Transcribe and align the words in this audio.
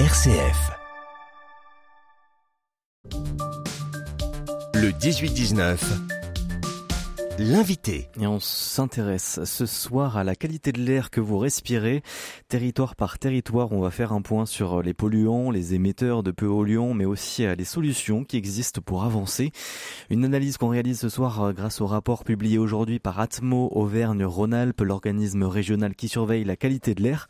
RCF. 0.00 0.72
Le 4.74 4.90
18-19. 4.90 6.13
L'invité. 7.36 8.08
Et 8.20 8.28
on 8.28 8.38
s'intéresse 8.38 9.40
ce 9.44 9.66
soir 9.66 10.16
à 10.16 10.22
la 10.22 10.36
qualité 10.36 10.70
de 10.70 10.80
l'air 10.80 11.10
que 11.10 11.20
vous 11.20 11.36
respirez. 11.36 12.04
Territoire 12.48 12.94
par 12.94 13.18
territoire, 13.18 13.72
on 13.72 13.80
va 13.80 13.90
faire 13.90 14.12
un 14.12 14.22
point 14.22 14.46
sur 14.46 14.82
les 14.82 14.94
polluants, 14.94 15.50
les 15.50 15.74
émetteurs 15.74 16.22
de 16.22 16.30
polluants, 16.30 16.94
mais 16.94 17.04
aussi 17.04 17.44
les 17.56 17.64
solutions 17.64 18.22
qui 18.22 18.36
existent 18.36 18.80
pour 18.80 19.02
avancer. 19.02 19.50
Une 20.10 20.24
analyse 20.24 20.58
qu'on 20.58 20.68
réalise 20.68 21.00
ce 21.00 21.08
soir 21.08 21.42
euh, 21.42 21.52
grâce 21.52 21.80
au 21.80 21.86
rapport 21.86 22.22
publié 22.22 22.58
aujourd'hui 22.58 23.00
par 23.00 23.18
Atmo 23.18 23.68
Auvergne-Rhône-Alpes, 23.72 24.80
l'organisme 24.82 25.42
régional 25.42 25.96
qui 25.96 26.06
surveille 26.06 26.44
la 26.44 26.56
qualité 26.56 26.94
de 26.94 27.02
l'air. 27.02 27.28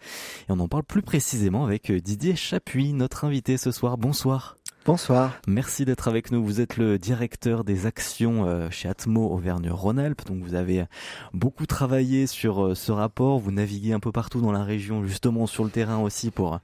Et 0.48 0.52
on 0.52 0.60
en 0.60 0.68
parle 0.68 0.84
plus 0.84 1.02
précisément 1.02 1.64
avec 1.64 1.90
Didier 1.90 2.36
Chapuis, 2.36 2.92
notre 2.92 3.24
invité 3.24 3.56
ce 3.56 3.70
soir. 3.70 3.96
Bonsoir. 3.96 4.58
Bonsoir. 4.86 5.40
Merci 5.48 5.86
d'être 5.86 6.08
avec 6.08 6.30
nous. 6.30 6.44
Vous 6.44 6.60
êtes 6.60 6.76
le 6.76 6.98
directeur 6.98 7.64
des 7.64 7.86
actions 7.86 8.44
euh, 8.44 8.68
chez 8.68 8.86
Atmo 8.86 9.32
Auvergne-Rhône-Alpes. 9.32 10.26
Donc 10.26 10.42
vous 10.42 10.54
avez 10.54 10.84
beaucoup 11.32 11.64
travaillé 11.64 12.26
sur 12.26 12.62
euh, 12.62 12.74
ce 12.74 12.92
rapport. 12.92 13.38
Vous 13.38 13.50
naviguez 13.50 13.94
un 13.94 13.98
peu 13.98 14.12
partout 14.12 14.42
dans 14.42 14.52
la 14.52 14.62
région, 14.62 15.02
justement 15.06 15.46
sur 15.46 15.64
le 15.64 15.70
terrain 15.70 16.00
aussi 16.00 16.30
pour 16.30 16.60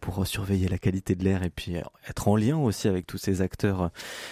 pour 0.00 0.26
surveiller 0.26 0.68
la 0.68 0.78
qualité 0.78 1.14
de 1.14 1.22
l'air 1.22 1.42
et 1.42 1.50
puis 1.50 1.74
être 2.08 2.28
en 2.28 2.36
lien 2.36 2.56
aussi 2.56 2.88
avec 2.88 3.06
tous 3.06 3.18
ces 3.18 3.42
acteurs, 3.42 3.90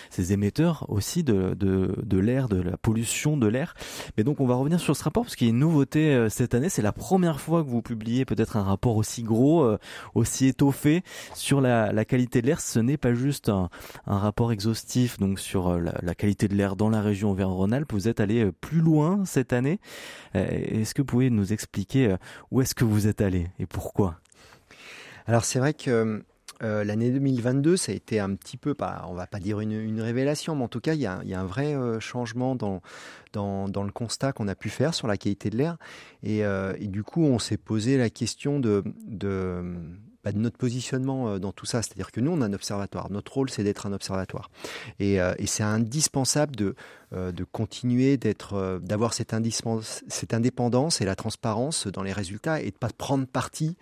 ces 0.09 0.33
émetteurs 0.33 0.87
aussi 0.89 1.23
de 1.23 1.53
de, 1.53 1.97
de 2.03 2.19
l'air, 2.19 2.49
de 2.49 2.63
la 2.63 2.79
pollution 2.79 3.37
de 3.37 3.47
l'air. 3.47 3.75
Mais 4.17 4.25
donc 4.25 4.41
on 4.41 4.47
va 4.47 4.55
revenir 4.55 4.81
sur 4.81 4.97
ce 4.97 5.05
rapport 5.05 5.25
parce 5.25 5.37
qu'il 5.37 5.49
y 5.49 5.51
a 5.51 5.53
une 5.53 5.59
nouveauté 5.59 6.15
euh, 6.15 6.31
cette 6.31 6.55
année. 6.55 6.71
C'est 6.71 6.81
la 6.81 6.93
première 6.93 7.43
fois 7.43 7.63
que 7.63 7.69
vous 7.69 7.83
publiez 7.83 8.25
peut-être 8.25 8.57
un 8.57 8.63
rapport 8.63 8.97
aussi 8.97 9.23
gros, 9.23 9.77
aussi 10.15 10.47
étoffé 10.47 11.03
sur 11.35 11.61
la, 11.61 11.93
la 11.93 12.07
qualité 12.07 12.41
de 12.41 12.47
l'air. 12.47 12.63
Ce 12.63 12.79
n'est 12.79 12.97
pas 12.97 13.18
juste 13.19 13.49
un, 13.49 13.69
rapport 14.07 14.53
exhaustif 14.53 15.19
donc 15.19 15.39
sur 15.39 15.69
euh, 15.69 15.81
la, 16.03 16.15
qualité 16.15 16.49
de 16.49 16.55
l'air 16.55 16.77
dans 16.77 16.89
la 16.89 17.03
région 17.03 17.31
Auvergne-Rhône-Alpes. 17.31 17.93
Vous 17.93 18.09
êtes 18.09 18.21
allé 18.21 18.45
euh, 18.45 18.53
plus 18.53 18.81
loin 18.81 19.25
cette 19.25 19.53
année. 19.53 19.81
Euh, 20.35 20.47
est-ce 20.49 20.95
que 20.95 21.03
vous 21.03 21.07
pouvez 21.07 21.31
nous 21.31 21.53
expliquer 21.53 22.17
où 22.51 22.63
est-ce 22.63 22.75
que 22.75 22.85
vous 22.85 23.07
êtes 23.07 23.21
allé 23.21 23.49
et 23.59 23.67
pourquoi? 23.67 24.21
Alors 25.27 25.45
c'est 25.45 25.59
vrai 25.59 25.75
que 25.75 26.23
l'année 26.61 27.11
2022, 27.11 27.77
ça 27.77 27.93
a 27.93 27.95
été 27.95 28.19
un 28.19 28.35
petit 28.35 28.57
peu, 28.57 28.75
pas, 28.75 29.05
on 29.09 29.15
va 29.15 29.27
pas 29.27 29.39
dire 29.39 29.61
une, 29.61 30.01
révélation, 30.01 30.57
mais 30.57 30.65
en 30.65 30.69
tout 30.69 30.81
cas, 30.81 30.95
il 30.95 31.01
y 31.01 31.07
a, 31.07 31.21
un 31.21 31.45
vrai 31.45 31.77
changement 32.01 32.55
dans, 32.55 32.81
dans, 33.33 33.83
le 33.83 33.93
constat 33.93 34.33
qu'on 34.33 34.49
a 34.49 34.55
pu 34.55 34.69
faire 34.69 34.95
sur 34.95 35.07
la 35.07 35.17
qualité 35.17 35.51
de 35.51 35.57
l'air. 35.57 35.77
Et, 36.23 36.43
du 36.89 37.03
coup, 37.03 37.23
on 37.23 37.39
s'est 37.39 37.59
posé 37.59 37.97
la 37.97 38.11
question 38.11 38.61
de, 38.61 38.83
de 39.07 39.63
bah, 40.25 40.33
de 40.33 40.39
notre 40.39 40.57
positionnement 40.57 41.29
euh, 41.29 41.39
dans 41.39 41.53
tout 41.53 41.67
ça. 41.67 41.81
C'est-à-dire 41.81 42.11
que 42.11 42.21
nous, 42.21 42.33
on 42.33 42.41
a 42.41 42.47
un 42.47 42.53
observatoire. 42.53 43.11
Notre 43.11 43.33
rôle, 43.33 43.51
c'est 43.51 43.63
d'être 43.63 43.87
un 43.87 43.93
observatoire. 43.93 44.51
Et, 44.99 45.21
euh, 45.21 45.33
c'est 45.47 45.63
indispensable 45.63 46.57
de, 46.57 46.75
euh, 47.15 47.31
de 47.33 47.45
continuer 47.45 48.17
d'être, 48.17 48.81
d'avoir 48.83 49.15
cette, 49.15 49.35
cette 50.09 50.35
indépendance 50.35 51.01
et 51.01 51.05
la 51.05 51.15
transparence 51.15 51.87
dans 51.87 52.03
les 52.03 52.13
résultats 52.13 52.61
et 52.61 52.71
de 52.71 52.77
pas 52.77 52.91
prendre 52.97 53.27
parti 53.27 53.77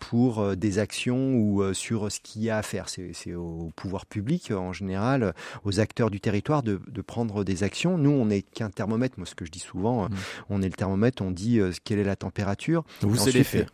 pour 0.00 0.56
des 0.56 0.78
actions 0.78 1.34
ou 1.34 1.74
sur 1.74 2.10
ce 2.10 2.18
qu'il 2.20 2.42
y 2.42 2.50
a 2.50 2.58
à 2.58 2.62
faire. 2.62 2.88
C'est 2.88 3.34
au 3.34 3.70
pouvoir 3.76 4.06
public 4.06 4.50
en 4.50 4.72
général, 4.72 5.34
aux 5.64 5.78
acteurs 5.78 6.10
du 6.10 6.20
territoire 6.20 6.62
de, 6.62 6.80
de 6.88 7.02
prendre 7.02 7.44
des 7.44 7.62
actions. 7.62 7.98
Nous, 7.98 8.10
on 8.10 8.26
n'est 8.26 8.42
qu'un 8.42 8.70
thermomètre. 8.70 9.14
Moi, 9.18 9.26
ce 9.26 9.34
que 9.34 9.44
je 9.44 9.50
dis 9.50 9.60
souvent, 9.60 10.08
mmh. 10.08 10.14
on 10.50 10.62
est 10.62 10.68
le 10.68 10.74
thermomètre. 10.74 11.22
On 11.22 11.30
dit 11.30 11.60
quelle 11.84 11.98
est 11.98 12.04
la 12.04 12.16
température. 12.16 12.84
Vous, 13.02 13.16
c'est 13.16 13.32
les 13.32 13.44
faits. 13.44 13.68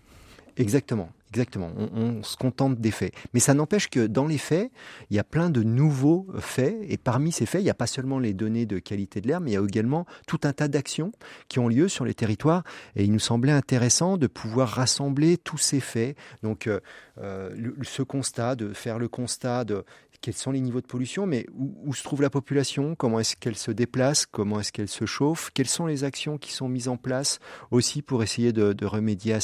Exactement. 0.57 1.11
Exactement, 1.33 1.71
on, 1.77 2.25
se 2.25 2.37
contente 2.37 2.81
des 2.81 2.91
faits. 2.91 3.15
Mais 3.35 3.41
ça 3.41 3.55
n'empêche 3.55 3.89
que 3.89 4.09
dans 4.09 4.27
les 4.27 4.37
faits, 4.37 4.73
il 5.11 5.17
y 5.17 5.21
a 5.21 5.25
plein 5.25 5.49
de 5.49 5.63
nouveaux 5.63 6.27
faits, 6.41 6.77
et 6.89 6.97
parmi 6.97 7.31
ces 7.31 7.47
faits, 7.47 7.61
il 7.61 7.65
n'y 7.65 7.71
a 7.71 7.75
pas 7.75 7.87
seulement 7.87 8.19
les 8.19 8.35
données 8.35 8.67
de 8.67 8.81
qualité 8.81 9.21
de 9.21 9.29
l'air, 9.29 9.41
mais 9.41 9.53
il 9.53 9.55
y 9.55 9.57
a 9.57 9.63
également 9.63 10.07
tout 10.27 10.41
un 10.43 10.53
tas 10.53 10.67
d'actions 10.67 11.13
qui 11.47 11.61
ont 11.61 11.69
lieu 11.69 11.87
sur 11.87 12.05
les 12.05 12.15
territoires, 12.15 12.65
et 12.97 13.05
il 13.05 13.13
nous 13.13 13.21
semblait 13.21 13.53
intéressant 13.53 14.17
de 14.17 14.27
pouvoir 14.27 14.71
rassembler 14.71 15.37
tous 15.37 15.59
ces 15.59 15.79
faits. 15.79 16.17
Donc, 16.43 16.67
euh, 16.67 16.81
euh, 17.19 17.51
ce 17.83 18.03
constat, 18.03 18.57
de 18.57 18.73
faire 18.73 18.99
le 18.99 19.07
constat 19.07 19.65
de 19.65 19.85
quels 20.21 20.35
sont 20.35 20.51
les 20.51 20.61
niveaux 20.61 20.81
de 20.81 20.87
pollution, 20.87 21.27
mais 21.27 21.47
où, 21.55 21.95
se 21.95 22.03
trouve 22.03 22.23
la 22.23 22.31
population, 22.31 22.95
comment 22.95 23.21
est-ce 23.21 23.37
qu'elle 23.37 23.57
se 23.57 23.71
déplace, 23.71 24.27
comment 24.27 24.61
est-ce 24.61 24.73
qu'elle 24.73 24.89
se 24.89 25.07
chauffe, 25.07 25.51
quelles 25.55 25.69
sont 25.69 25.87
les 25.87 26.05
actions 26.05 26.39
qui 26.39 26.53
sont 26.53 26.69
mises 26.69 26.89
en 26.89 26.97
place 26.97 27.39
aussi 27.71 28.03
pour 28.03 28.23
essayer 28.23 28.53
de, 28.53 28.85
remédier 28.85 29.35
à 29.35 29.41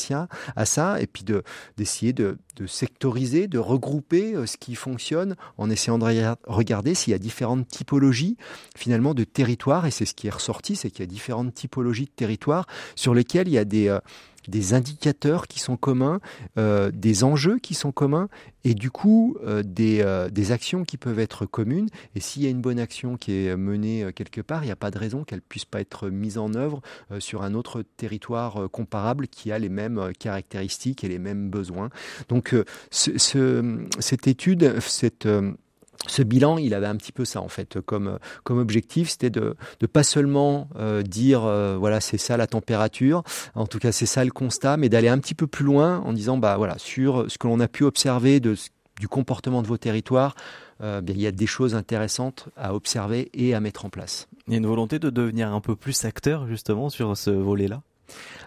ça, 0.67 1.01
et 1.01 1.07
puis 1.07 1.25
d'essayer 1.77 2.13
de, 2.13 2.39
sectoriser, 2.67 3.49
de 3.49 3.59
regrouper 3.59 4.35
euh, 4.35 4.47
ce 4.47 4.57
qui 4.57 4.75
fonctionne 4.75 5.37
en 5.59 5.69
essayant 5.71 5.99
de 5.99 6.35
regarder 6.47 6.95
s'il 6.95 7.13
y 7.13 7.15
a 7.15 7.19
différentes 7.19 7.69
typologies 7.69 8.37
finalement 8.75 9.15
de 9.15 9.25
territoires, 9.25 9.87
et 9.87 9.91
c'est 9.91 10.07
ce 10.07 10.15
qui 10.15 10.27
est 10.27 10.31
ressorti, 10.31 10.75
c'est 10.75 10.91
qu'il 10.91 11.01
y 11.01 11.03
a 11.03 11.07
différentes 11.07 11.55
typologies 11.55 12.07
de 12.07 12.11
territoires 12.11 12.67
sur 12.95 13.15
lesquels 13.15 13.49
il 13.49 13.55
y 13.55 13.59
a 13.59 13.65
des... 13.65 13.89
Euh, 13.89 14.01
des 14.49 14.75
indicateurs 14.75 15.47
qui 15.47 15.61
sont 15.61 15.77
communs, 15.77 16.21
euh, 16.59 16.91
des 16.93 17.25
enjeux 17.25 17.59
qui 17.59 17.75
sont 17.75 17.93
communs 17.93 18.29
et 18.65 18.75
du 18.75 18.91
coup 18.91 19.37
euh, 19.45 19.63
des, 19.63 20.01
euh, 20.01 20.29
des, 20.29 20.53
actions 20.53 20.85
qui 20.85 20.97
peuvent 20.97 21.19
être 21.19 21.47
communes. 21.47 21.89
Et 22.15 22.21
s'il 22.21 22.43
y 22.43 22.47
a 22.47 22.51
une 22.51 22.61
bonne 22.61 22.79
action 22.79 23.17
qui 23.17 23.33
est 23.33 23.57
menée 23.57 24.07
quelque 24.15 24.41
part, 24.41 24.63
il 24.63 24.67
n'y 24.67 24.73
a 24.73 24.77
pas 24.77 24.91
de 24.91 24.99
raison 24.99 25.25
qu'elle 25.25 25.43
puisse 25.43 25.65
pas 25.65 25.81
être 25.81 26.09
mise 26.09 26.39
en 26.39 26.55
œuvre 26.55 26.81
sur 27.19 27.43
un 27.43 27.55
autre 27.55 27.83
territoire 27.97 28.71
comparable 28.71 29.29
qui 29.29 29.53
a 29.53 29.59
les 29.59 29.69
mêmes 29.69 30.13
caractéristiques 30.19 31.05
et 31.05 31.09
les 31.09 31.19
mêmes 31.19 31.51
besoins. 31.51 31.91
Donc 32.29 32.55
ce, 32.91 33.87
cette 33.99 34.27
étude, 34.27 34.81
cette 34.81 35.29
ce 36.09 36.23
bilan, 36.23 36.59
il 36.59 36.75
avait 36.75 36.87
un 36.87 36.97
petit 36.97 37.13
peu 37.13 37.25
ça 37.25 37.41
en 37.41 37.49
fait 37.49 37.81
comme 37.81 38.19
comme 38.45 38.59
objectif, 38.59 39.11
c'était 39.11 39.31
de 39.31 39.57
de 39.81 39.87
pas 39.87 40.03
seulement 40.03 40.69
euh, 40.77 41.03
dire 41.03 41.45
euh, 41.45 41.77
voilà 41.79 42.01
c'est 42.01 42.19
ça 42.19 42.37
la 42.37 42.47
température, 42.47 43.23
en 43.55 43.67
tout 43.67 43.79
cas 43.79 43.93
c'est 43.93 44.07
ça 44.07 44.25
le 44.25 44.31
constat, 44.31 44.77
mais 44.77 44.89
d'aller 44.89 45.09
un 45.09 45.19
petit 45.19 45.35
peu 45.35 45.47
plus 45.47 45.65
loin 45.65 45.99
en 46.01 46.13
disant 46.13 46.39
bah 46.39 46.57
voilà 46.57 46.79
sur 46.79 47.31
ce 47.31 47.39
que 47.39 47.47
l'on 47.47 47.61
a 47.61 47.69
pu 47.69 47.85
observer 47.85 48.41
de 48.41 48.57
du 48.99 49.09
comportement 49.09 49.61
de 49.61 49.67
vos 49.67 49.77
territoires, 49.77 50.35
euh, 50.83 51.03
il 51.07 51.21
y 51.21 51.27
a 51.27 51.33
des 51.33 51.47
choses 51.47 51.75
intéressantes 51.75 52.49
à 52.57 52.75
observer 52.75 53.31
et 53.35 53.55
à 53.55 53.61
mettre 53.61 53.85
en 53.85 53.91
place. 53.91 54.27
Il 54.47 54.53
y 54.53 54.57
a 54.57 54.59
une 54.59 54.67
volonté 54.67 54.99
de 54.99 55.11
devenir 55.11 55.53
un 55.53 55.61
peu 55.61 55.77
plus 55.77 56.05
acteur 56.05 56.47
justement 56.47 56.89
sur 56.89 57.17
ce 57.17 57.31
volet-là? 57.31 57.83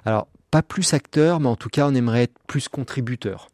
Alors 0.05 0.27
pas 0.51 0.61
plus 0.61 0.93
acteur, 0.93 1.39
mais 1.39 1.47
en 1.47 1.55
tout 1.55 1.69
cas 1.69 1.87
on 1.87 1.95
aimerait 1.95 2.23
être 2.23 2.39
plus 2.47 2.67
contributeur. 2.67 3.49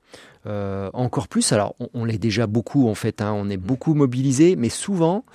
Euh, 0.47 0.91
encore 0.93 1.27
plus. 1.27 1.51
Alors, 1.53 1.75
on, 1.79 1.89
on 1.93 2.05
l'est 2.05 2.19
déjà 2.19 2.45
beaucoup 2.45 2.87
en 2.87 2.95
fait. 2.95 3.21
Hein, 3.21 3.33
on 3.35 3.49
est 3.49 3.57
beaucoup 3.57 3.95
mobilisé, 3.95 4.55
mais 4.55 4.69
souvent 4.69 5.25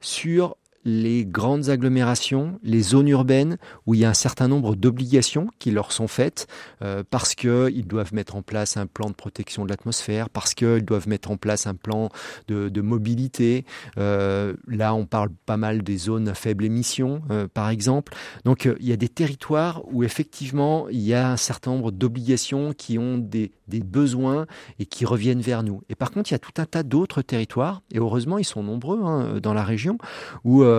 sur 0.00 0.56
les 0.84 1.24
grandes 1.24 1.68
agglomérations, 1.70 2.58
les 2.62 2.82
zones 2.82 3.08
urbaines 3.08 3.58
où 3.86 3.94
il 3.94 4.00
y 4.00 4.04
a 4.04 4.10
un 4.10 4.14
certain 4.14 4.48
nombre 4.48 4.74
d'obligations 4.74 5.48
qui 5.58 5.70
leur 5.70 5.92
sont 5.92 6.08
faites 6.08 6.46
euh, 6.82 7.02
parce 7.08 7.34
qu'ils 7.34 7.86
doivent 7.86 8.14
mettre 8.14 8.36
en 8.36 8.42
place 8.42 8.76
un 8.76 8.86
plan 8.86 9.08
de 9.08 9.14
protection 9.14 9.64
de 9.64 9.70
l'atmosphère, 9.70 10.28
parce 10.30 10.54
qu'ils 10.54 10.84
doivent 10.84 11.08
mettre 11.08 11.30
en 11.30 11.36
place 11.36 11.66
un 11.66 11.74
plan 11.74 12.10
de, 12.48 12.68
de 12.68 12.80
mobilité. 12.80 13.64
Euh, 13.98 14.54
là, 14.66 14.94
on 14.94 15.06
parle 15.06 15.30
pas 15.46 15.56
mal 15.56 15.82
des 15.82 15.96
zones 15.96 16.28
à 16.28 16.34
faible 16.34 16.64
émission, 16.64 17.22
euh, 17.30 17.48
par 17.52 17.70
exemple. 17.70 18.14
Donc, 18.44 18.66
euh, 18.66 18.76
il 18.80 18.86
y 18.86 18.92
a 18.92 18.96
des 18.96 19.08
territoires 19.08 19.82
où 19.92 20.04
effectivement, 20.04 20.88
il 20.90 21.00
y 21.00 21.14
a 21.14 21.30
un 21.30 21.36
certain 21.36 21.70
nombre 21.70 21.90
d'obligations 21.90 22.72
qui 22.72 22.98
ont 22.98 23.18
des, 23.18 23.52
des 23.68 23.80
besoins 23.80 24.46
et 24.78 24.86
qui 24.86 25.04
reviennent 25.04 25.40
vers 25.40 25.62
nous. 25.62 25.82
Et 25.88 25.94
par 25.94 26.10
contre, 26.10 26.30
il 26.30 26.34
y 26.34 26.36
a 26.36 26.38
tout 26.38 26.52
un 26.58 26.66
tas 26.66 26.82
d'autres 26.82 27.22
territoires, 27.22 27.82
et 27.92 27.98
heureusement, 27.98 28.38
ils 28.38 28.44
sont 28.44 28.62
nombreux 28.62 29.00
hein, 29.02 29.40
dans 29.40 29.54
la 29.54 29.64
région, 29.64 29.98
où 30.44 30.62
euh, 30.62 30.73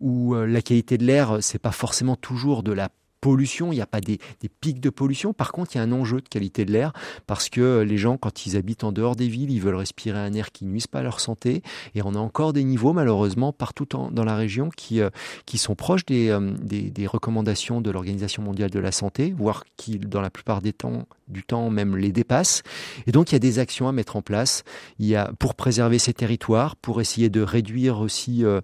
où 0.00 0.34
euh, 0.34 0.46
la 0.46 0.62
qualité 0.62 0.98
de 0.98 1.04
l'air, 1.04 1.38
c'est 1.40 1.58
pas 1.58 1.72
forcément 1.72 2.16
toujours 2.16 2.62
de 2.62 2.72
la 2.72 2.88
pollution, 3.22 3.72
il 3.72 3.76
n'y 3.76 3.80
a 3.80 3.86
pas 3.86 4.00
des, 4.00 4.18
pics 4.60 4.80
de 4.80 4.90
pollution. 4.90 5.32
Par 5.32 5.52
contre, 5.52 5.74
il 5.74 5.78
y 5.78 5.80
a 5.80 5.84
un 5.84 5.92
enjeu 5.92 6.20
de 6.20 6.28
qualité 6.28 6.66
de 6.66 6.72
l'air 6.72 6.92
parce 7.26 7.48
que 7.48 7.80
les 7.80 7.96
gens, 7.96 8.18
quand 8.18 8.44
ils 8.44 8.56
habitent 8.56 8.84
en 8.84 8.92
dehors 8.92 9.16
des 9.16 9.28
villes, 9.28 9.50
ils 9.50 9.60
veulent 9.60 9.76
respirer 9.76 10.18
un 10.18 10.34
air 10.34 10.52
qui 10.52 10.66
nuise 10.66 10.88
pas 10.88 10.98
à 10.98 11.02
leur 11.02 11.20
santé. 11.20 11.62
Et 11.94 12.02
on 12.02 12.14
a 12.14 12.18
encore 12.18 12.52
des 12.52 12.64
niveaux, 12.64 12.92
malheureusement, 12.92 13.52
partout 13.52 13.86
dans 13.86 14.24
la 14.24 14.36
région 14.36 14.68
qui, 14.68 15.00
euh, 15.00 15.08
qui 15.46 15.56
sont 15.56 15.76
proches 15.76 16.04
des, 16.04 16.28
euh, 16.28 16.52
des, 16.60 16.90
des 16.90 17.06
recommandations 17.06 17.80
de 17.80 17.90
l'Organisation 17.90 18.42
mondiale 18.42 18.70
de 18.70 18.80
la 18.80 18.92
santé, 18.92 19.32
voire 19.36 19.64
qui, 19.76 19.98
dans 19.98 20.20
la 20.20 20.30
plupart 20.30 20.60
des 20.60 20.72
temps, 20.72 21.06
du 21.28 21.44
temps, 21.44 21.70
même 21.70 21.96
les 21.96 22.12
dépassent. 22.12 22.62
Et 23.06 23.12
donc, 23.12 23.30
il 23.30 23.34
y 23.34 23.36
a 23.36 23.40
des 23.40 23.58
actions 23.58 23.88
à 23.88 23.92
mettre 23.92 24.16
en 24.16 24.22
place. 24.22 24.64
Il 24.98 25.06
y 25.06 25.16
a 25.16 25.32
pour 25.38 25.54
préserver 25.54 25.98
ces 25.98 26.12
territoires, 26.12 26.76
pour 26.76 27.00
essayer 27.00 27.30
de 27.30 27.40
réduire 27.40 28.00
aussi 28.00 28.44
euh, 28.44 28.60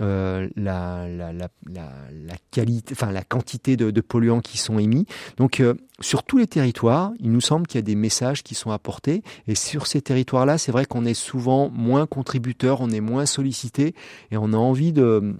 euh 0.00 0.48
la, 0.56 1.08
la, 1.08 1.32
la, 1.32 1.50
la, 1.66 2.34
qualité, 2.50 2.92
enfin 2.92 3.12
la 3.12 3.22
quantité 3.22 3.76
de, 3.76 3.90
de 3.90 3.97
polluants 4.02 4.40
qui 4.40 4.58
sont 4.58 4.78
émis. 4.78 5.06
Donc 5.36 5.60
euh, 5.60 5.74
sur 6.00 6.22
tous 6.22 6.38
les 6.38 6.46
territoires, 6.46 7.12
il 7.20 7.30
nous 7.30 7.40
semble 7.40 7.66
qu'il 7.66 7.78
y 7.78 7.80
a 7.80 7.82
des 7.82 7.94
messages 7.94 8.42
qui 8.42 8.54
sont 8.54 8.70
apportés. 8.70 9.22
Et 9.46 9.54
sur 9.54 9.86
ces 9.86 10.00
territoires-là, 10.00 10.58
c'est 10.58 10.72
vrai 10.72 10.86
qu'on 10.86 11.04
est 11.04 11.14
souvent 11.14 11.70
moins 11.70 12.06
contributeur, 12.06 12.80
on 12.80 12.90
est 12.90 13.00
moins 13.00 13.26
sollicité 13.26 13.94
et 14.30 14.36
on 14.36 14.52
a 14.52 14.56
envie 14.56 14.92
de 14.92 15.34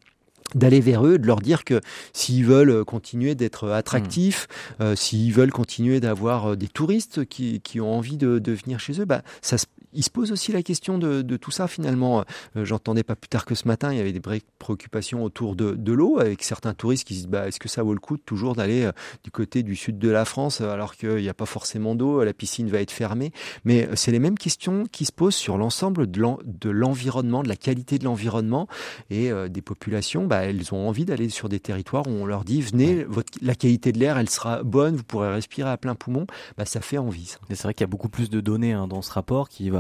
d'aller 0.54 0.80
vers 0.80 1.04
eux, 1.04 1.18
de 1.18 1.26
leur 1.26 1.40
dire 1.40 1.62
que 1.62 1.78
s'ils 2.14 2.46
veulent 2.46 2.82
continuer 2.86 3.34
d'être 3.34 3.68
attractifs, 3.68 4.48
mmh. 4.48 4.82
euh, 4.82 4.96
s'ils 4.96 5.30
veulent 5.30 5.52
continuer 5.52 6.00
d'avoir 6.00 6.56
des 6.56 6.68
touristes 6.68 7.26
qui, 7.26 7.60
qui, 7.60 7.82
ont 7.82 7.92
envie 7.92 8.16
de, 8.16 8.38
de 8.38 8.52
venir 8.52 8.80
chez 8.80 8.98
eux, 8.98 9.04
bah, 9.04 9.20
ça 9.42 9.58
se 9.58 9.66
il 9.92 10.02
se 10.02 10.10
pose 10.10 10.32
aussi 10.32 10.52
la 10.52 10.62
question 10.62 10.98
de, 10.98 11.22
tout 11.36 11.50
ça 11.50 11.68
finalement. 11.68 12.24
Euh, 12.56 12.64
j'entendais 12.64 13.02
pas 13.02 13.16
plus 13.16 13.28
tard 13.28 13.44
que 13.44 13.54
ce 13.54 13.66
matin, 13.66 13.92
il 13.92 13.98
y 13.98 14.00
avait 14.00 14.12
des 14.12 14.20
préoccupations 14.58 15.22
autour 15.22 15.56
de, 15.56 15.92
l'eau, 15.92 16.18
avec 16.18 16.42
certains 16.42 16.74
touristes 16.74 17.06
qui 17.06 17.14
se 17.14 17.20
disent 17.20 17.28
bah, 17.28 17.48
est-ce 17.48 17.58
que 17.58 17.68
ça 17.68 17.82
vaut 17.82 17.94
le 17.94 18.00
coup 18.00 18.16
de 18.16 18.22
toujours 18.22 18.54
d'aller 18.54 18.84
euh, 18.84 18.92
du 19.24 19.30
côté 19.30 19.62
du 19.62 19.76
sud 19.76 19.98
de 19.98 20.08
la 20.08 20.24
France 20.24 20.60
euh, 20.60 20.70
alors 20.70 20.96
qu'il 20.96 21.16
n'y 21.16 21.28
a 21.28 21.34
pas 21.34 21.46
forcément 21.46 21.94
d'eau, 21.94 22.22
la 22.22 22.34
piscine 22.34 22.68
va 22.68 22.80
être 22.80 22.90
fermée? 22.90 23.32
Mais 23.64 23.88
c'est 23.94 24.12
les 24.12 24.18
mêmes 24.18 24.38
questions 24.38 24.84
qui 24.90 25.04
se 25.04 25.12
posent 25.12 25.34
sur 25.34 25.56
l'ensemble 25.56 26.10
de 26.10 26.70
l'environnement, 26.70 27.42
de 27.42 27.48
la 27.48 27.56
qualité 27.56 27.98
de 27.98 28.04
l'environnement 28.04 28.68
et 29.10 29.30
des 29.48 29.62
populations. 29.62 30.26
Bah, 30.26 30.44
elles 30.44 30.74
ont 30.74 30.88
envie 30.88 31.04
d'aller 31.04 31.28
sur 31.28 31.48
des 31.48 31.60
territoires 31.60 32.06
où 32.06 32.10
on 32.10 32.26
leur 32.26 32.44
dit 32.44 32.60
venez, 32.60 33.04
votre, 33.04 33.32
la 33.42 33.54
qualité 33.54 33.92
de 33.92 33.98
l'air 33.98 34.18
elle 34.18 34.28
sera 34.28 34.62
bonne, 34.62 34.96
vous 34.96 35.04
pourrez 35.04 35.32
respirer 35.32 35.70
à 35.70 35.76
plein 35.76 35.94
poumon. 35.94 36.26
Bah, 36.56 36.64
ça 36.64 36.80
fait 36.80 36.98
envie. 36.98 37.34
C'est 37.48 37.62
vrai 37.62 37.74
qu'il 37.74 37.82
y 37.82 37.84
a 37.84 37.88
beaucoup 37.88 38.08
plus 38.08 38.30
de 38.30 38.40
données 38.40 38.72
hein, 38.72 38.86
dans 38.86 39.02
ce 39.02 39.12
rapport 39.12 39.48
qui 39.48 39.70
va 39.70 39.77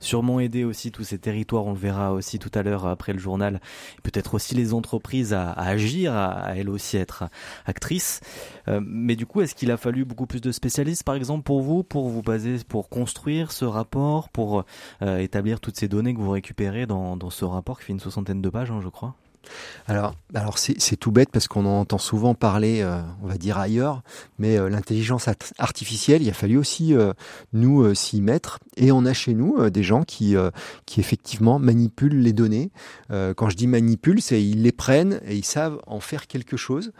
sûrement 0.00 0.40
aider 0.40 0.64
aussi 0.64 0.90
tous 0.92 1.04
ces 1.04 1.18
territoires, 1.18 1.66
on 1.66 1.72
le 1.72 1.78
verra 1.78 2.12
aussi 2.12 2.38
tout 2.38 2.50
à 2.54 2.62
l'heure 2.62 2.86
après 2.86 3.12
le 3.12 3.18
journal, 3.18 3.60
peut-être 4.02 4.34
aussi 4.34 4.54
les 4.54 4.74
entreprises 4.74 5.32
à, 5.32 5.52
agir, 5.52 6.14
à, 6.14 6.54
elles 6.56 6.68
aussi 6.68 6.96
être 6.96 7.24
actrices. 7.64 8.20
Euh, 8.68 8.80
mais 8.84 9.16
du 9.16 9.26
coup, 9.26 9.40
est-ce 9.40 9.54
qu'il 9.54 9.70
a 9.70 9.76
fallu 9.76 10.04
beaucoup 10.04 10.26
plus 10.26 10.40
de 10.40 10.52
spécialistes, 10.52 11.04
par 11.04 11.14
exemple, 11.14 11.42
pour 11.42 11.62
vous, 11.62 11.82
pour 11.82 12.08
vous 12.08 12.22
baser, 12.22 12.56
pour 12.68 12.88
construire 12.88 13.52
ce 13.52 13.64
rapport, 13.64 14.28
pour 14.28 14.64
euh, 15.02 15.18
établir 15.18 15.60
toutes 15.60 15.76
ces 15.76 15.88
données 15.88 16.14
que 16.14 16.20
vous 16.20 16.30
récupérez 16.30 16.86
dans, 16.86 17.18
ce 17.30 17.44
rapport 17.44 17.78
qui 17.78 17.86
fait 17.86 17.92
une 17.92 18.00
soixantaine 18.00 18.40
de 18.40 18.48
pages, 18.48 18.70
hein, 18.70 18.80
je 18.82 18.88
crois? 18.88 19.14
Alors, 19.86 20.58
c'est 20.58 20.96
tout 20.96 21.12
bête 21.12 21.30
parce 21.32 21.48
qu'on 21.48 21.64
en 21.66 21.80
entend 21.80 21.98
souvent 21.98 22.34
parler, 22.34 22.80
euh, 22.82 23.00
on 23.22 23.26
va 23.26 23.38
dire 23.38 23.58
ailleurs, 23.58 24.02
mais 24.38 24.58
euh, 24.58 24.68
l'intelligence 24.68 25.28
artificielle, 25.58 26.22
il 26.22 26.30
a 26.30 26.34
fallu 26.34 26.56
aussi 26.56 26.94
euh, 26.94 27.12
nous 27.52 27.94
s'y 27.94 28.20
mettre, 28.20 28.58
et 28.76 28.92
on 28.92 29.04
a 29.04 29.12
chez 29.12 29.34
nous 29.34 29.70
des 29.70 29.82
gens 29.82 30.02
qui, 30.02 30.34
qui 30.86 31.00
effectivement 31.00 31.58
manipulent 31.58 32.20
les 32.20 32.32
données. 32.32 32.70
quand 33.10 33.48
je 33.48 33.56
dis 33.56 33.66
manipulent, 33.66 34.20
c'est 34.20 34.42
ils 34.42 34.62
les 34.62 34.72
prennent 34.72 35.20
et 35.26 35.36
ils 35.36 35.44
savent 35.44 35.80
en 35.86 36.00
faire 36.00 36.26
quelque 36.26 36.56
chose. 36.56 36.92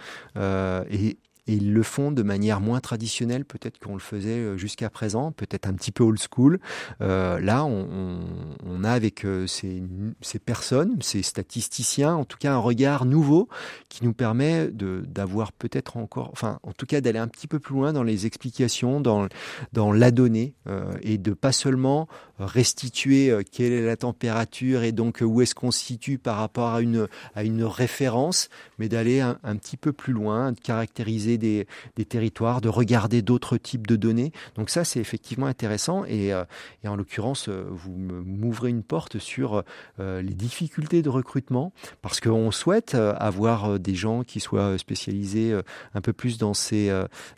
Et 1.46 1.54
ils 1.54 1.72
le 1.72 1.82
font 1.82 2.12
de 2.12 2.22
manière 2.22 2.60
moins 2.60 2.80
traditionnelle 2.80 3.44
peut-être 3.44 3.78
qu'on 3.78 3.94
le 3.94 4.00
faisait 4.00 4.30
euh, 4.30 4.56
jusqu'à 4.56 4.90
présent, 4.90 5.32
peut-être 5.32 5.66
un 5.66 5.74
petit 5.74 5.92
peu 5.92 6.04
old 6.04 6.18
school. 6.18 6.58
Euh, 7.00 7.40
là, 7.40 7.64
on, 7.64 8.20
on, 8.64 8.84
a 8.84 8.90
avec 8.90 9.24
euh, 9.24 9.46
ces, 9.46 9.82
ces, 10.20 10.38
personnes, 10.38 10.96
ces 11.00 11.22
statisticiens, 11.22 12.14
en 12.14 12.24
tout 12.24 12.38
cas 12.38 12.52
un 12.52 12.58
regard 12.58 13.04
nouveau 13.04 13.48
qui 13.88 14.04
nous 14.04 14.12
permet 14.12 14.68
d'avoir 14.70 15.52
peut-être 15.52 15.96
encore, 15.96 16.30
enfin 16.32 16.58
en 16.62 16.72
tout 16.72 16.86
cas 16.86 17.00
d'aller 17.00 17.18
un 17.18 17.28
petit 17.28 17.46
peu 17.46 17.58
plus 17.58 17.74
loin 17.74 17.92
dans 17.92 18.02
les 18.02 18.26
explications, 18.26 19.00
dans, 19.00 19.28
dans 19.72 19.92
la 19.92 20.10
donnée 20.10 20.54
euh, 20.68 20.92
et 21.02 21.18
de 21.18 21.32
pas 21.32 21.52
seulement 21.52 22.08
restituer 22.38 23.30
euh, 23.30 23.42
quelle 23.50 23.72
est 23.72 23.86
la 23.86 23.96
température 23.96 24.82
et 24.82 24.92
donc 24.92 25.22
où 25.22 25.40
est-ce 25.40 25.54
qu'on 25.54 25.70
se 25.70 25.84
situe 25.84 26.18
par 26.18 26.36
rapport 26.36 26.74
à 26.74 26.80
une, 26.80 27.08
à 27.34 27.44
une 27.44 27.64
référence, 27.64 28.48
mais 28.78 28.88
d'aller 28.88 29.20
un 29.20 29.56
petit 29.56 29.76
peu 29.76 29.92
plus 29.92 30.12
loin, 30.12 30.52
de 30.52 30.60
caractériser 30.60 31.35
des, 31.38 31.66
territoires, 32.08 32.60
de 32.60 32.68
regarder 32.68 33.22
d'autres 33.22 33.56
types 33.56 33.86
de 33.86 33.96
données. 33.96 34.32
Donc 34.56 34.70
ça, 34.70 34.84
c'est 34.84 35.00
effectivement 35.00 35.46
intéressant. 35.46 36.04
Et, 36.04 36.32
euh, 36.32 36.44
en 36.84 36.96
l'occurrence, 36.96 37.48
euh, 37.48 37.66
vous 37.68 37.92
m'ouvrez 37.96 38.70
une 38.70 38.82
porte 38.82 39.18
sur 39.18 39.64
euh, 39.98 40.22
les 40.22 40.34
difficultés 40.34 41.02
de 41.02 41.08
recrutement, 41.08 41.72
parce 42.02 42.20
qu'on 42.20 42.50
souhaite 42.50 42.94
avoir 42.94 43.78
des 43.78 43.94
gens 43.94 44.22
qui 44.22 44.40
soient 44.40 44.78
spécialisés 44.78 45.58
un 45.94 46.00
peu 46.00 46.12
plus 46.12 46.38
dans 46.38 46.54
ces, 46.54 46.92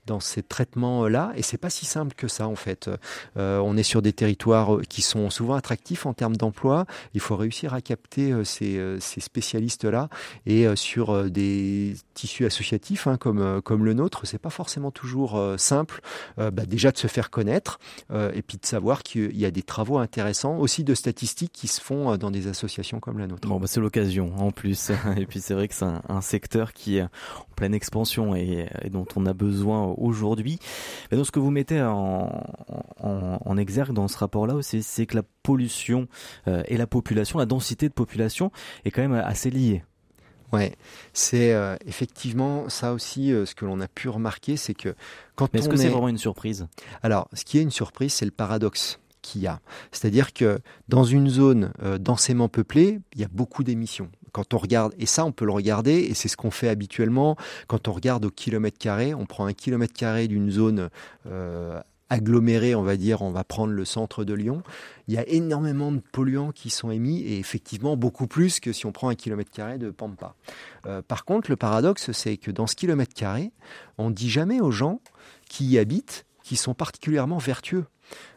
dans 0.06 0.20
ces 0.20 0.42
traitements-là. 0.42 1.32
Et 1.36 1.42
c'est 1.42 1.58
pas 1.58 1.70
si 1.70 1.86
simple 1.86 2.14
que 2.14 2.28
ça, 2.28 2.46
en 2.46 2.54
fait. 2.54 2.90
on 3.36 3.76
est 3.76 3.82
sur 3.82 4.02
des 4.02 4.12
territoires 4.12 4.78
qui 4.88 5.02
sont 5.02 5.30
souvent 5.30 5.54
attractifs 5.54 6.06
en 6.06 6.12
termes 6.12 6.36
d'emploi. 6.36 6.86
Il 7.14 7.20
faut 7.20 7.36
réussir 7.36 7.74
à 7.74 7.80
capter 7.80 8.32
ces, 8.44 8.98
spécialistes-là 9.00 10.08
et 10.46 10.66
sur 10.76 11.30
des 11.30 11.94
tissus 12.14 12.46
associatifs 12.46 13.06
hein, 13.06 13.16
comme 13.16 13.84
le 13.84 13.87
le 13.88 13.94
nôtre, 13.94 14.26
c'est 14.26 14.38
pas 14.38 14.50
forcément 14.50 14.90
toujours 14.90 15.36
euh, 15.36 15.56
simple. 15.56 16.00
Euh, 16.38 16.50
bah, 16.50 16.66
déjà 16.66 16.92
de 16.92 16.98
se 16.98 17.06
faire 17.06 17.30
connaître 17.30 17.78
euh, 18.10 18.30
et 18.34 18.42
puis 18.42 18.58
de 18.58 18.66
savoir 18.66 19.02
qu'il 19.02 19.36
y 19.36 19.46
a 19.46 19.50
des 19.50 19.62
travaux 19.62 19.98
intéressants, 19.98 20.58
aussi 20.58 20.84
de 20.84 20.94
statistiques 20.94 21.52
qui 21.52 21.68
se 21.68 21.80
font 21.80 22.16
dans 22.16 22.30
des 22.30 22.46
associations 22.48 23.00
comme 23.00 23.18
la 23.18 23.26
nôtre. 23.26 23.48
Bah, 23.48 23.66
c'est 23.66 23.80
l'occasion 23.80 24.32
en 24.36 24.50
plus. 24.50 24.90
et 25.16 25.26
puis 25.26 25.40
c'est 25.40 25.54
vrai 25.54 25.68
que 25.68 25.74
c'est 25.74 25.86
un, 25.86 26.20
secteur 26.20 26.72
qui 26.72 26.98
est 26.98 27.02
en 27.02 27.54
pleine 27.56 27.74
expansion 27.74 28.34
et, 28.34 28.68
dont 28.90 29.06
on 29.16 29.24
a 29.24 29.32
besoin 29.32 29.84
aujourd'hui. 29.96 30.58
Donc 31.10 31.24
ce 31.24 31.30
que 31.30 31.38
vous 31.38 31.50
mettez 31.50 31.80
en, 31.80 32.44
en, 33.00 33.56
exergue 33.56 33.94
dans 33.94 34.08
ce 34.08 34.18
rapport-là 34.18 34.54
aussi, 34.54 34.82
c'est 34.82 35.06
que 35.06 35.16
la 35.16 35.22
pollution 35.42 36.08
et 36.46 36.76
la 36.76 36.86
population, 36.86 37.38
la 37.38 37.46
densité 37.46 37.88
de 37.88 37.94
population 37.94 38.50
est 38.84 38.90
quand 38.90 39.00
même 39.00 39.14
assez 39.14 39.50
liée. 39.50 39.82
Ouais, 40.52 40.76
c'est 41.12 41.52
euh, 41.52 41.76
effectivement 41.86 42.68
ça 42.68 42.92
aussi 42.92 43.32
euh, 43.32 43.44
ce 43.44 43.54
que 43.54 43.66
l'on 43.66 43.80
a 43.80 43.88
pu 43.88 44.08
remarquer, 44.08 44.56
c'est 44.56 44.74
que 44.74 44.94
quand 45.36 45.52
Mais 45.52 45.60
est-ce 45.60 45.68
que 45.68 45.76
c'est 45.76 45.88
vraiment 45.88 46.08
une 46.08 46.18
surprise? 46.18 46.66
Alors, 47.02 47.28
ce 47.34 47.44
qui 47.44 47.58
est 47.58 47.62
une 47.62 47.70
surprise, 47.70 48.14
c'est 48.14 48.24
le 48.24 48.30
paradoxe 48.30 48.98
qu'il 49.20 49.42
y 49.42 49.46
a. 49.46 49.60
C'est-à-dire 49.92 50.32
que 50.32 50.60
dans 50.88 51.04
une 51.04 51.28
zone 51.28 51.72
euh, 51.82 51.98
densément 51.98 52.48
peuplée, 52.48 53.00
il 53.14 53.20
y 53.20 53.24
a 53.24 53.28
beaucoup 53.30 53.62
d'émissions. 53.62 54.10
Quand 54.32 54.54
on 54.54 54.58
regarde, 54.58 54.94
et 54.98 55.06
ça 55.06 55.24
on 55.24 55.32
peut 55.32 55.44
le 55.44 55.52
regarder, 55.52 56.00
et 56.00 56.14
c'est 56.14 56.28
ce 56.28 56.36
qu'on 56.36 56.50
fait 56.50 56.68
habituellement, 56.68 57.36
quand 57.66 57.88
on 57.88 57.92
regarde 57.92 58.24
au 58.24 58.30
kilomètre 58.30 58.78
carré, 58.78 59.14
on 59.14 59.26
prend 59.26 59.46
un 59.46 59.52
kilomètre 59.52 59.94
carré 59.94 60.28
d'une 60.28 60.50
zone 60.50 60.88
aggloméré, 62.10 62.74
on 62.74 62.82
va 62.82 62.96
dire, 62.96 63.22
on 63.22 63.30
va 63.30 63.44
prendre 63.44 63.72
le 63.72 63.84
centre 63.84 64.24
de 64.24 64.34
Lyon, 64.34 64.62
il 65.06 65.14
y 65.14 65.18
a 65.18 65.28
énormément 65.28 65.92
de 65.92 66.00
polluants 66.12 66.52
qui 66.52 66.70
sont 66.70 66.90
émis 66.90 67.20
et 67.20 67.38
effectivement 67.38 67.96
beaucoup 67.96 68.26
plus 68.26 68.60
que 68.60 68.72
si 68.72 68.86
on 68.86 68.92
prend 68.92 69.08
un 69.08 69.14
kilomètre 69.14 69.50
carré 69.50 69.78
de 69.78 69.90
Pampa. 69.90 70.34
Euh, 70.86 71.02
par 71.02 71.24
contre, 71.24 71.50
le 71.50 71.56
paradoxe, 71.56 72.12
c'est 72.12 72.36
que 72.36 72.50
dans 72.50 72.66
ce 72.66 72.76
kilomètre 72.76 73.14
carré, 73.14 73.52
on 73.98 74.10
dit 74.10 74.30
jamais 74.30 74.60
aux 74.60 74.70
gens 74.70 75.00
qui 75.48 75.66
y 75.66 75.78
habitent 75.78 76.24
qui 76.42 76.56
sont 76.56 76.72
particulièrement 76.72 77.38
vertueux. 77.38 77.84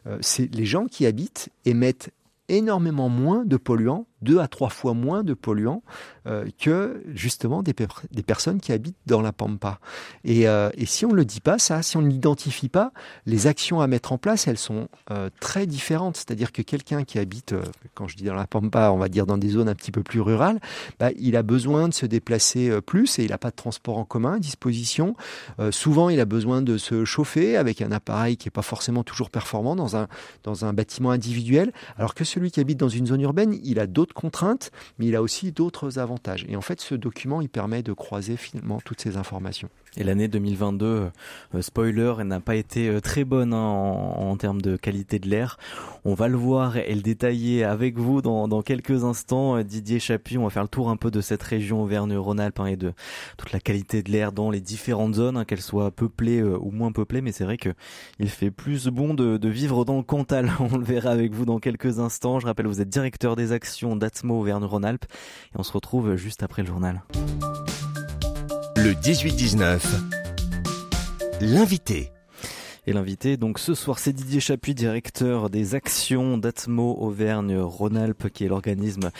Euh, 0.05 0.17
c'est 0.19 0.53
les 0.53 0.65
gens 0.65 0.85
qui 0.85 1.05
habitent 1.05 1.49
émettent 1.63 2.11
énormément 2.49 3.07
moins 3.07 3.45
de 3.45 3.55
polluants 3.55 4.05
deux 4.21 4.39
à 4.39 4.47
trois 4.47 4.69
fois 4.69 4.93
moins 4.93 5.23
de 5.23 5.33
polluants 5.33 5.83
euh, 6.27 6.45
que 6.59 7.03
justement 7.13 7.63
des, 7.63 7.73
des, 8.11 8.23
personnes 8.23 8.59
qui 8.59 8.71
habitent 8.71 8.97
dans 9.07 9.21
la 9.21 9.31
pampa. 9.31 9.79
Et, 10.23 10.47
euh, 10.47 10.69
et 10.75 10.85
si 10.85 11.05
on 11.05 11.09
ne 11.09 11.15
le 11.15 11.25
dit 11.25 11.41
pas, 11.41 11.57
ça, 11.57 11.81
si 11.81 11.97
on 11.97 12.01
ne 12.01 12.09
l'identifie 12.09 12.69
pas, 12.69 12.91
les 13.25 13.47
actions 13.47 13.81
à 13.81 13.87
mettre 13.87 14.11
en 14.11 14.17
place, 14.17 14.47
elles 14.47 14.57
sont 14.57 14.87
euh, 15.09 15.29
très 15.39 15.65
différentes. 15.65 16.17
C'est-à-dire 16.17 16.51
que 16.51 16.61
quelqu'un 16.61 17.03
qui 17.03 17.17
habite, 17.17 17.55
quand 17.95 18.07
je 18.07 18.15
dis 18.15 18.23
dans 18.23 18.35
la 18.35 18.45
pampa, 18.45 18.91
on 18.91 18.97
va 18.97 19.09
dire 19.09 19.25
dans 19.25 19.37
des 19.37 19.49
zones 19.49 19.69
un 19.69 19.75
petit 19.75 19.91
peu 19.91 20.03
plus 20.03 20.21
rurales, 20.21 20.59
bah, 20.99 21.09
il 21.17 21.35
a 21.35 21.43
besoin 21.43 21.89
de 21.89 21.93
se 21.93 22.05
déplacer 22.05 22.79
plus 22.81 23.17
et 23.17 23.23
il 23.23 23.31
n'a 23.31 23.37
pas 23.37 23.49
de 23.49 23.55
transport 23.55 23.97
en 23.97 24.05
commun 24.05 24.33
à 24.33 24.39
disposition. 24.39 25.15
souvent, 25.71 26.09
il 26.09 26.19
a 26.19 26.25
besoin 26.25 26.61
de 26.61 26.77
se 26.77 27.03
chauffer 27.05 27.57
avec 27.57 27.81
un 27.81 27.91
appareil 27.91 28.37
qui 28.37 28.47
n'est 28.47 28.51
pas 28.51 28.61
forcément 28.61 29.03
toujours 29.03 29.29
performant 29.29 29.75
dans 29.75 29.95
un, 29.95 30.07
dans 30.43 30.65
un 30.65 30.73
bâtiment 30.73 31.11
individuel, 31.11 31.71
alors 31.97 32.13
que 32.13 32.23
celui 32.23 32.51
qui 32.51 32.59
habite 32.59 32.77
dans 32.77 32.89
une 32.89 33.07
zone 33.07 33.21
urbaine, 33.21 33.57
il 33.63 33.79
a 33.79 33.87
d'autres 33.87 34.10
contraintes, 34.13 34.71
mais 34.97 35.07
il 35.07 35.15
a 35.15 35.21
aussi 35.21 35.51
d'autres 35.51 35.99
avantages. 35.99 36.45
Et 36.47 36.55
en 36.55 36.61
fait, 36.61 36.81
ce 36.81 36.95
document, 36.95 37.41
il 37.41 37.49
permet 37.49 37.83
de 37.83 37.93
croiser 37.93 38.37
finalement 38.37 38.79
toutes 38.81 39.01
ces 39.01 39.17
informations. 39.17 39.69
Et 39.97 40.05
l'année 40.05 40.29
2022, 40.29 40.85
euh, 41.53 41.61
spoiler, 41.61 42.13
elle 42.19 42.27
n'a 42.27 42.39
pas 42.39 42.55
été 42.55 42.87
euh, 42.87 43.01
très 43.01 43.25
bonne 43.25 43.53
hein, 43.53 43.59
en, 43.59 44.37
termes 44.37 44.61
de 44.61 44.77
qualité 44.77 45.19
de 45.19 45.27
l'air. 45.27 45.57
On 46.05 46.13
va 46.13 46.29
le 46.29 46.37
voir 46.37 46.77
et 46.77 46.95
le 46.95 47.01
détailler 47.01 47.65
avec 47.65 47.97
vous 47.97 48.21
dans, 48.21 48.47
dans 48.47 48.61
quelques 48.61 49.03
instants. 49.03 49.57
Euh, 49.57 49.63
Didier 49.63 49.99
Chapuis, 49.99 50.37
on 50.37 50.45
va 50.45 50.49
faire 50.49 50.63
le 50.63 50.69
tour 50.69 50.89
un 50.89 50.95
peu 50.95 51.11
de 51.11 51.19
cette 51.19 51.43
région 51.43 51.83
Auvergne-Rhône-Alpes 51.83 52.61
hein, 52.61 52.67
et 52.67 52.77
de 52.77 52.93
toute 53.35 53.51
la 53.51 53.59
qualité 53.59 54.01
de 54.01 54.09
l'air 54.11 54.31
dans 54.31 54.49
les 54.49 54.61
différentes 54.61 55.15
zones, 55.15 55.35
hein, 55.35 55.43
qu'elles 55.43 55.61
soient 55.61 55.91
peuplées 55.91 56.41
ou 56.41 56.71
moins 56.71 56.93
peuplées. 56.93 57.19
Mais 57.19 57.33
c'est 57.33 57.43
vrai 57.43 57.57
que 57.57 57.73
il 58.17 58.29
fait 58.29 58.51
plus 58.51 58.87
bon 58.87 59.13
de, 59.13 59.35
de, 59.35 59.49
vivre 59.49 59.83
dans 59.83 59.97
le 59.97 60.03
Cantal. 60.03 60.51
On 60.59 60.77
le 60.77 60.85
verra 60.85 61.09
avec 61.09 61.33
vous 61.33 61.43
dans 61.43 61.59
quelques 61.59 61.99
instants. 61.99 62.39
Je 62.39 62.45
rappelle, 62.45 62.67
vous 62.67 62.79
êtes 62.79 62.89
directeur 62.89 63.35
des 63.35 63.51
actions 63.51 63.97
d'Atmo 63.97 64.39
Auvergne-Rhône-Alpes 64.39 65.05
et 65.53 65.57
on 65.59 65.63
se 65.63 65.73
retrouve 65.73 66.15
juste 66.15 66.43
après 66.43 66.61
le 66.61 66.69
journal. 66.69 67.01
Le 68.83 68.93
18-19. 68.93 69.79
L'invité. 71.39 72.11
L'invité, 72.93 73.37
donc 73.37 73.57
ce 73.57 73.73
soir, 73.73 73.99
c'est 73.99 74.11
Didier 74.11 74.41
Chapuis, 74.41 74.75
directeur 74.75 75.49
des 75.49 75.75
actions 75.75 76.37
d'Atmo 76.37 76.97
Auvergne-Rhône-Alpes, 76.99 78.27
qui 78.33 78.43
est 78.43 78.49
l'organisme 78.49 79.11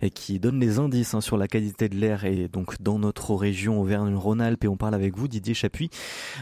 et 0.00 0.10
qui 0.10 0.38
donne 0.38 0.60
les 0.60 0.78
indices 0.78 1.12
hein, 1.12 1.20
sur 1.20 1.36
la 1.36 1.48
qualité 1.48 1.88
de 1.88 1.96
l'air 1.96 2.24
et 2.24 2.46
donc 2.46 2.80
dans 2.80 3.00
notre 3.00 3.34
région 3.34 3.80
Auvergne-Rhône-Alpes. 3.80 4.62
Et 4.62 4.68
on 4.68 4.76
parle 4.76 4.94
avec 4.94 5.16
vous, 5.16 5.26
Didier 5.26 5.54
Chapuis, 5.54 5.90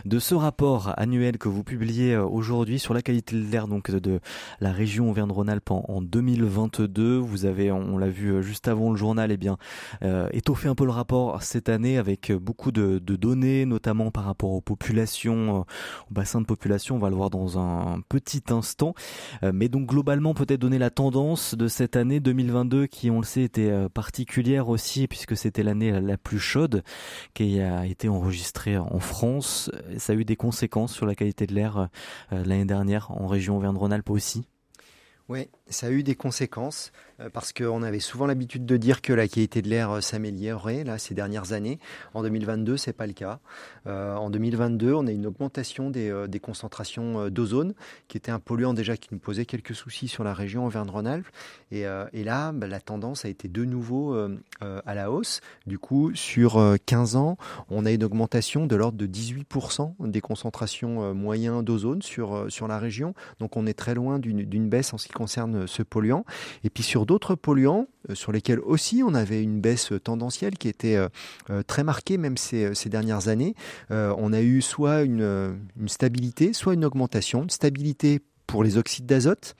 de 0.04 0.18
ce 0.18 0.34
rapport 0.34 0.92
annuel 0.98 1.38
que 1.38 1.48
vous 1.48 1.64
publiez 1.64 2.14
euh, 2.14 2.24
aujourd'hui 2.26 2.78
sur 2.78 2.92
la 2.92 3.00
qualité 3.00 3.36
de 3.36 3.50
l'air 3.50 3.66
donc 3.66 3.90
de 3.90 4.20
la 4.60 4.72
région 4.72 5.08
Auvergne-Rhône-Alpes 5.08 5.70
en, 5.70 6.02
2022. 6.02 7.16
Vous 7.16 7.46
avez, 7.46 7.72
on 7.72 7.96
l'a 7.96 8.10
vu 8.10 8.28
euh, 8.28 8.42
juste 8.42 8.68
avant 8.68 8.90
le 8.90 8.96
journal, 8.96 9.30
et 9.30 9.34
eh 9.34 9.38
bien 9.38 9.56
euh, 10.02 10.28
étoffé 10.32 10.68
un 10.68 10.74
peu 10.74 10.84
le 10.84 10.90
rapport 10.90 11.42
cette 11.42 11.70
année 11.70 11.96
avec 11.96 12.30
beaucoup 12.30 12.72
de, 12.72 12.98
données, 12.98 13.64
notamment 13.64 14.10
par 14.10 14.24
rapport 14.24 14.50
aux 14.50 14.60
populations, 14.60 15.60
au 15.60 15.64
bassin 16.10 16.42
de 16.42 16.46
population. 16.46 16.73
On 16.94 16.98
va 16.98 17.10
le 17.10 17.16
voir 17.16 17.30
dans 17.30 17.58
un 17.58 18.00
petit 18.08 18.42
instant. 18.50 18.94
Mais 19.42 19.68
donc 19.68 19.86
globalement, 19.86 20.34
peut-être 20.34 20.60
donner 20.60 20.78
la 20.78 20.90
tendance 20.90 21.54
de 21.54 21.68
cette 21.68 21.96
année 21.96 22.20
2022 22.20 22.86
qui, 22.86 23.10
on 23.10 23.18
le 23.18 23.24
sait, 23.24 23.42
était 23.42 23.88
particulière 23.92 24.68
aussi 24.68 25.06
puisque 25.06 25.36
c'était 25.36 25.62
l'année 25.62 26.00
la 26.00 26.16
plus 26.16 26.38
chaude 26.38 26.82
qui 27.34 27.60
a 27.60 27.86
été 27.86 28.08
enregistrée 28.08 28.76
en 28.76 29.00
France. 29.00 29.70
Ça 29.98 30.12
a 30.12 30.16
eu 30.16 30.24
des 30.24 30.36
conséquences 30.36 30.92
sur 30.92 31.06
la 31.06 31.14
qualité 31.14 31.46
de 31.46 31.54
l'air 31.54 31.88
l'année 32.30 32.64
dernière 32.64 33.10
en 33.10 33.26
région 33.26 33.56
Auvergne-Rhône-Alpes 33.56 34.10
aussi? 34.10 34.46
Oui, 35.28 35.48
ça 35.68 35.86
a 35.86 35.90
eu 35.90 36.02
des 36.02 36.14
conséquences. 36.14 36.92
Euh, 37.20 37.30
parce 37.32 37.52
qu'on 37.52 37.82
avait 37.82 38.00
souvent 38.00 38.26
l'habitude 38.26 38.66
de 38.66 38.76
dire 38.76 39.00
que 39.00 39.12
la 39.12 39.28
qualité 39.28 39.62
de 39.62 39.68
l'air 39.68 39.90
euh, 39.90 40.00
s'améliorait 40.00 40.84
là 40.84 40.98
ces 40.98 41.14
dernières 41.14 41.52
années. 41.52 41.78
En 42.12 42.22
2022, 42.22 42.76
c'est 42.76 42.92
pas 42.92 43.06
le 43.06 43.12
cas. 43.12 43.38
Euh, 43.86 44.14
en 44.16 44.30
2022, 44.30 44.92
on 44.92 45.06
a 45.06 45.12
une 45.12 45.26
augmentation 45.26 45.90
des, 45.90 46.12
concentrations 46.42 47.30
d'ozone, 47.30 47.74
qui 48.08 48.16
était 48.16 48.30
un 48.30 48.38
polluant 48.38 48.74
déjà 48.74 48.96
qui 48.96 49.08
nous 49.12 49.18
posait 49.18 49.46
quelques 49.46 49.74
soucis 49.74 50.08
sur 50.08 50.24
la 50.24 50.34
région 50.34 50.66
Auvergne-Rhône-Alpes. 50.66 51.26
Et, 51.70 51.84
là, 52.24 52.52
bah, 52.52 52.66
la 52.66 52.80
tendance 52.80 53.24
a 53.24 53.28
été 53.28 53.48
de 53.48 53.64
nouveau 53.64 54.14
à 54.60 54.94
la 54.94 55.10
hausse. 55.10 55.40
Du 55.66 55.78
coup, 55.78 56.14
sur 56.14 56.62
15 56.84 57.16
ans, 57.16 57.38
on 57.70 57.86
a 57.86 57.92
une 57.92 58.04
augmentation 58.04 58.66
de 58.66 58.76
l'ordre 58.76 58.98
de 58.98 59.06
18% 59.06 59.94
des 60.00 60.20
concentrations 60.20 61.14
moyennes 61.14 61.62
d'ozone 61.62 62.02
sur, 62.02 62.46
sur 62.50 62.68
la 62.68 62.78
région. 62.78 63.14
Donc 63.38 63.56
on 63.56 63.66
est 63.66 63.74
très 63.74 63.94
loin 63.94 64.18
d'une 64.18 64.68
baisse 64.68 64.92
en 64.92 64.98
ce 64.98 65.06
qui 65.06 65.14
concerne 65.14 65.63
ce 65.66 65.82
polluant. 65.82 66.24
Et 66.62 66.70
puis 66.70 66.82
sur 66.82 67.06
d'autres 67.06 67.34
polluants 67.34 67.86
euh, 68.10 68.14
sur 68.14 68.32
lesquels 68.32 68.60
aussi 68.60 69.02
on 69.04 69.14
avait 69.14 69.42
une 69.42 69.60
baisse 69.60 69.92
tendancielle 70.02 70.56
qui 70.58 70.68
était 70.68 70.96
euh, 70.96 71.08
euh, 71.50 71.62
très 71.62 71.84
marquée 71.84 72.18
même 72.18 72.36
ces, 72.36 72.72
dernières 72.86 73.28
années. 73.28 73.54
on 73.90 74.32
a 74.32 74.40
eu 74.42 74.60
soit 74.60 75.02
une, 75.02 75.58
stabilité, 75.86 76.52
soit 76.52 76.74
une 76.74 76.84
augmentation. 76.84 77.42
Une 77.42 77.50
stabilité 77.50 78.20
pour 78.46 78.62
les 78.62 78.76
oxydes 78.76 79.06
d'azote. 79.06 79.56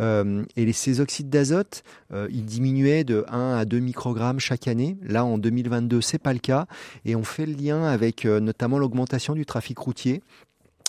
et 0.00 0.72
ces 0.72 1.00
oxydes 1.00 1.30
d'azote, 1.30 1.82
ils 2.12 2.44
diminuaient 2.44 3.04
de 3.04 3.24
1 3.28 3.56
à 3.56 3.64
2 3.64 3.78
microgrammes 3.78 4.40
chaque 4.40 4.66
année. 4.66 4.98
Là, 5.02 5.24
en 5.24 5.38
2022, 5.38 6.00
c'est 6.00 6.18
pas 6.18 6.32
le 6.32 6.40
cas. 6.40 6.66
Et 7.04 7.14
on 7.14 7.24
fait 7.24 7.46
le 7.46 7.54
lien 7.54 7.84
avec 7.84 8.24
notamment 8.24 8.78
l'augmentation 8.78 9.34
du 9.34 9.46
trafic 9.46 9.78
routier 9.78 10.20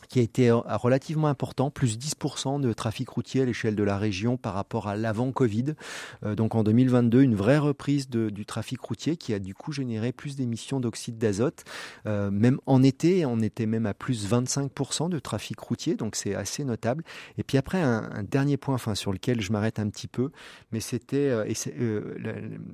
qui 0.08 0.20
a 0.20 0.22
été 0.22 0.50
euh, 0.50 0.60
relativement 0.68 1.28
important, 1.28 1.72
plus 1.72 1.98
10% 1.98 2.60
de 2.62 2.74
trafic 2.74 3.10
routier 3.10 3.42
à 3.42 3.46
l'échelle 3.46 3.76
de 3.76 3.84
la 3.84 3.98
région 3.98 4.38
par 4.38 4.54
rapport 4.54 4.88
à 4.88 4.96
l'avant 4.96 5.32
Covid. 5.32 5.76
Euh, 6.24 6.36
donc 6.36 6.56
en 6.56 6.64
2022, 6.64 7.22
une 7.22 7.36
vraie 7.36 7.58
reprise 7.58 8.10
du 8.10 8.46
trafic 8.46 8.80
routier 8.82 9.18
qui 9.18 9.34
a 9.34 9.40
du 9.40 9.54
coup 9.54 9.72
généré 9.72 10.12
plus 10.12 10.36
d'émissions 10.36 10.80
d'oxyde 10.80 11.18
d'azote. 11.18 11.64
Euh, 12.06 12.32
même 12.32 12.60
en 12.66 12.84
été, 12.84 13.26
on 13.26 13.40
était 13.40 13.66
même 13.66 13.86
à 13.86 13.94
plus 13.94 14.30
25% 14.30 15.10
de 15.10 15.20
trafic 15.20 15.60
routier, 15.60 15.96
donc 15.96 16.16
c'est 16.16 16.36
assez 16.36 16.64
notable. 16.64 17.04
Et 17.38 17.44
puis 17.44 17.58
après, 17.58 17.82
un, 17.82 18.24
dernier 18.24 18.58
point 18.58 18.76
enfin, 18.76 18.96
sur 18.96 19.12
lequel 19.12 19.42
je 19.42 19.52
m'arrête 19.52 19.80
un 19.80 19.90
petit 19.90 20.08
peu, 20.08 20.32
mais 20.72 20.80
c'était, 20.80 21.32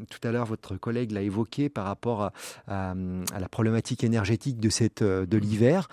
tout 0.09 0.27
à 0.27 0.31
l'heure 0.31 0.45
votre 0.45 0.75
collègue 0.77 1.11
l'a 1.11 1.21
évoqué 1.21 1.69
par 1.69 1.85
rapport 1.85 2.31
à, 2.67 2.93
la 3.39 3.49
problématique 3.49 4.03
énergétique 4.03 4.59
de, 4.59 5.25
de 5.25 5.37
l'hiver, 5.37 5.87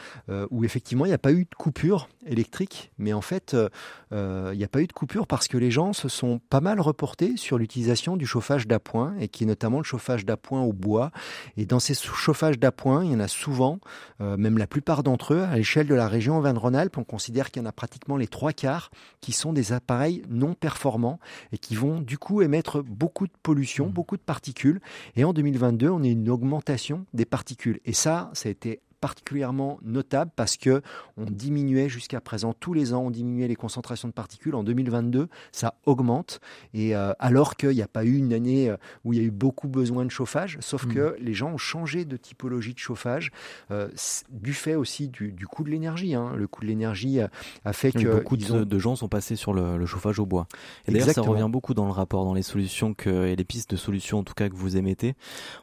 où 0.51 0.65
effectivement 0.65 1.05
il 1.05 1.09
n'y 1.09 1.15
a 1.15 1.19
pas 1.19 1.28
eu 1.33 1.45
de 1.45 1.55
coupure 1.57 2.09
électrique, 2.27 2.93
mais 2.99 3.13
en 3.13 3.21
fait, 3.21 3.55
euh, 3.55 3.69
euh, 4.13 4.51
il 4.53 4.59
n'y 4.59 4.65
a 4.65 4.69
pas 4.69 4.81
eu 4.81 4.87
de 4.87 4.93
coupure 4.93 5.27
parce 5.27 5.49
que 5.49 5.57
les 5.57 5.71
gens 5.71 5.93
se 5.93 6.09
sont 6.09 6.41
pas 6.51 6.61
mal 6.61 6.81
reportés 6.81 7.37
sur 7.37 7.59
l'utilisation 7.59 8.17
du 8.17 8.27
chauffage 8.27 8.67
d'appoint, 8.67 9.15
et 9.19 9.29
qui 9.29 9.45
est 9.45 9.47
notamment 9.47 9.79
le 9.79 9.85
chauffage 9.85 10.25
d'appoint 10.25 10.63
au 10.63 10.73
bois. 10.73 11.11
Et 11.57 11.67
dans 11.67 11.81
ces 11.81 11.95
chauffages 11.95 12.59
d'appoint, 12.59 13.05
il 13.05 13.13
y 13.13 13.15
en 13.15 13.21
a 13.21 13.29
souvent, 13.29 13.79
euh, 14.21 14.37
même 14.37 14.59
la 14.59 14.67
plupart 14.67 15.03
d'entre 15.03 15.35
eux, 15.35 15.43
à 15.43 15.57
l'échelle 15.57 15.87
de 15.87 15.95
la 15.95 16.09
région 16.09 16.39
Auvergne-Rhône-Alpes, 16.39 16.99
on 16.99 17.05
considère 17.05 17.51
qu'il 17.51 17.63
y 17.63 17.65
en 17.65 17.69
a 17.69 17.73
pratiquement 17.73 18.17
les 18.17 18.29
trois 18.29 18.53
quarts 18.53 18.91
qui 19.21 19.33
sont 19.33 19.53
des 19.53 19.73
appareils 19.73 20.23
non 20.29 20.55
performants 20.55 21.19
et 21.53 21.59
qui 21.59 21.75
vont 21.75 22.01
du 22.01 22.19
coup 22.19 22.43
émettre 22.43 22.83
beaucoup 22.83 23.27
de 23.27 23.33
pollution, 23.43 23.87
mmh. 23.89 23.93
beaucoup 23.93 24.17
de 24.17 24.23
particules. 24.23 24.81
Et 25.17 25.25
en 25.25 25.33
2022, 25.33 25.89
on 25.89 26.03
a 26.03 26.07
une 26.07 26.29
augmentation 26.31 27.07
des 27.15 27.25
particules. 27.25 27.81
Et 27.85 27.93
ça, 27.93 28.31
ça 28.33 28.49
a 28.49 28.53
été 28.53 28.81
particulièrement 29.01 29.79
notable 29.83 30.31
parce 30.35 30.57
que 30.57 30.83
on 31.17 31.25
diminuait 31.25 31.89
jusqu'à 31.89 32.21
présent 32.21 32.53
tous 32.53 32.75
les 32.75 32.93
ans, 32.95 33.03
on 33.03 33.11
diminuait 33.11 33.49
les 33.49 33.57
concentrations 33.57 34.09
de 34.09 34.13
particules. 34.13 34.55
En 34.55 34.65
2022, 34.65 35.29
ça 35.53 35.75
augmente 35.87 36.41
et 36.75 36.95
euh, 36.95 37.13
alors 37.19 37.57
qu'il 37.57 37.71
n'y 37.71 37.83
a 37.83 37.89
pas 37.89 38.05
eu 38.05 38.17
une 38.17 38.33
année 38.33 38.71
euh, 38.71 38.77
où 39.05 39.13
il 39.13 39.19
y 39.19 39.23
a 39.23 39.25
eu 39.25 39.31
beaucoup 39.31 39.69
besoin 39.69 40.05
de 40.05 40.11
chauffage, 40.11 40.59
sauf 40.61 40.85
mmh. 40.85 40.95
que 40.95 41.17
les 41.21 41.35
gens 41.35 41.53
ont 41.53 41.59
changé 41.59 42.05
de 42.05 42.17
typologie 42.17 42.75
de 42.75 42.79
chauffage 42.79 43.31
euh, 43.71 43.89
du 44.31 44.53
fait 44.53 44.75
aussi 44.75 45.09
du, 45.09 45.35
coût 45.47 45.65
de 45.65 45.71
l'énergie. 45.71 46.15
Hein. 46.15 46.33
Le 46.37 46.47
coût 46.47 46.63
de 46.63 46.67
l'énergie 46.67 47.21
a, 47.21 47.73
fait 47.73 47.93
que 47.93 48.17
beaucoup 48.17 48.37
de, 48.37 48.79
gens 48.79 48.97
sont 48.97 49.09
passés 49.09 49.37
sur 49.37 49.53
le, 49.53 49.87
chauffage 49.87 50.19
au 50.19 50.27
bois. 50.27 50.47
Et 50.87 50.93
d'ailleurs, 50.93 51.11
ça 51.11 51.23
revient 51.23 51.49
beaucoup 51.49 51.75
dans 51.75 51.87
le 51.87 51.93
rapport, 51.93 52.25
dans 52.25 52.35
les 52.35 52.43
solutions 52.43 52.95
que, 52.95 53.27
et 53.27 53.37
les 53.37 53.45
pistes 53.45 53.71
de 53.71 53.77
solutions 53.77 54.19
en 54.19 54.25
tout 54.25 54.35
cas 54.35 54.49
que 54.49 54.55
vous 54.55 54.77
émettez. 54.77 55.15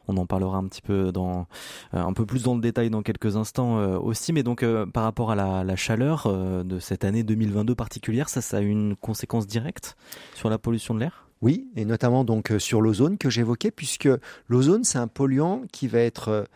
On 0.08 0.16
en 0.16 0.26
parlera 0.26 0.58
un 0.58 0.66
petit 0.66 0.82
peu 0.82 1.12
dans 1.12 1.46
un 1.92 2.12
peu 2.12 2.26
plus 2.26 2.42
dans 2.44 2.54
le 2.54 2.60
détail 2.60 2.90
dans 2.90 3.02
quelques 3.02 3.25
instants 3.34 3.78
euh, 3.78 3.98
aussi, 3.98 4.32
mais 4.32 4.44
donc 4.44 4.62
euh, 4.62 4.86
par 4.86 5.02
rapport 5.02 5.32
à 5.32 5.34
la, 5.34 5.76
chaleur 5.76 6.26
euh, 6.26 6.62
de 6.62 6.78
cette 6.78 7.04
année 7.04 7.24
2022 7.24 7.74
particulière, 7.74 8.28
ça, 8.28 8.40
ça 8.40 8.58
a 8.58 8.60
une 8.60 8.94
conséquence 8.94 9.48
directe 9.48 9.96
sur 10.34 10.48
la 10.48 10.58
pollution 10.58 10.94
de 10.94 11.00
l'air? 11.00 11.28
Oui, 11.42 11.68
et 11.74 11.84
notamment 11.84 12.24
donc 12.24 12.52
sur 12.58 12.80
l'ozone 12.80 13.18
que 13.18 13.28
j'évoquais, 13.28 13.70
puisque 13.70 14.08
l'ozone, 14.48 14.84
c'est 14.84 14.98
un 14.98 15.08
polluant 15.08 15.62
qui 15.72 15.88
va 15.88 15.98
être 15.98 16.46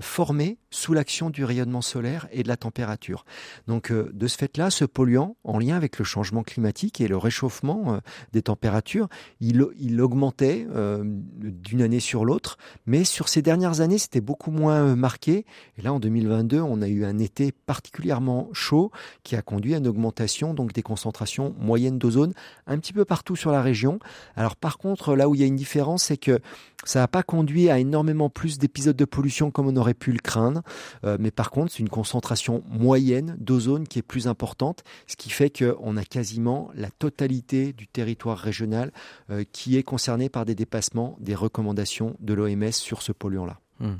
formé 0.00 0.58
sous 0.70 0.92
l'action 0.92 1.30
du 1.30 1.44
rayonnement 1.44 1.82
solaire 1.82 2.28
et 2.32 2.42
de 2.42 2.48
la 2.48 2.56
température. 2.56 3.24
Donc 3.66 3.90
euh, 3.90 4.10
de 4.12 4.26
ce 4.26 4.36
fait-là, 4.36 4.70
ce 4.70 4.84
polluant, 4.84 5.36
en 5.44 5.58
lien 5.58 5.76
avec 5.76 5.98
le 5.98 6.04
changement 6.04 6.42
climatique 6.42 7.00
et 7.00 7.08
le 7.08 7.16
réchauffement 7.16 7.94
euh, 7.94 7.98
des 8.32 8.42
températures, 8.42 9.08
il, 9.40 9.64
il 9.78 10.00
augmentait 10.00 10.66
euh, 10.74 11.02
d'une 11.04 11.82
année 11.82 12.00
sur 12.00 12.24
l'autre, 12.24 12.56
mais 12.86 13.04
sur 13.04 13.28
ces 13.28 13.42
dernières 13.42 13.80
années, 13.80 13.98
c'était 13.98 14.20
beaucoup 14.20 14.50
moins 14.50 14.94
marqué. 14.96 15.44
Et 15.78 15.82
là, 15.82 15.92
en 15.92 16.00
2022, 16.00 16.60
on 16.60 16.82
a 16.82 16.88
eu 16.88 17.04
un 17.04 17.18
été 17.18 17.52
particulièrement 17.52 18.48
chaud 18.52 18.90
qui 19.22 19.36
a 19.36 19.42
conduit 19.42 19.74
à 19.74 19.78
une 19.78 19.88
augmentation 19.88 20.54
donc 20.54 20.72
des 20.72 20.82
concentrations 20.82 21.54
moyennes 21.58 21.98
d'ozone 21.98 22.32
un 22.66 22.78
petit 22.78 22.92
peu 22.92 23.04
partout 23.04 23.36
sur 23.36 23.50
la 23.50 23.62
région. 23.62 23.98
Alors 24.36 24.56
par 24.56 24.78
contre, 24.78 25.14
là 25.14 25.28
où 25.28 25.34
il 25.34 25.40
y 25.40 25.44
a 25.44 25.46
une 25.46 25.56
différence, 25.56 26.04
c'est 26.04 26.16
que 26.16 26.40
ça 26.84 27.00
n'a 27.00 27.08
pas 27.08 27.22
conduit 27.22 27.68
à 27.68 27.78
énormément 27.78 28.30
plus 28.30 28.58
d'épisodes 28.58 28.96
de 28.96 29.04
pollution 29.04 29.50
comme 29.50 29.66
on 29.66 29.76
aurait 29.76 29.89
pu 29.94 30.12
le 30.12 30.18
craindre. 30.18 30.62
Euh, 31.04 31.16
mais 31.20 31.30
par 31.30 31.50
contre, 31.50 31.72
c'est 31.72 31.80
une 31.80 31.88
concentration 31.88 32.62
moyenne 32.68 33.36
d'ozone 33.38 33.86
qui 33.86 33.98
est 33.98 34.02
plus 34.02 34.28
importante, 34.28 34.84
ce 35.06 35.16
qui 35.16 35.30
fait 35.30 35.50
qu'on 35.50 35.96
a 35.96 36.04
quasiment 36.04 36.70
la 36.74 36.90
totalité 36.90 37.72
du 37.72 37.86
territoire 37.86 38.38
régional 38.38 38.92
euh, 39.30 39.44
qui 39.52 39.76
est 39.76 39.82
concerné 39.82 40.28
par 40.28 40.44
des 40.44 40.54
dépassements 40.54 41.16
des 41.20 41.34
recommandations 41.34 42.16
de 42.20 42.34
l'OMS 42.34 42.72
sur 42.72 43.02
ce 43.02 43.12
polluant-là. 43.12 43.58
Hmm. 43.80 43.96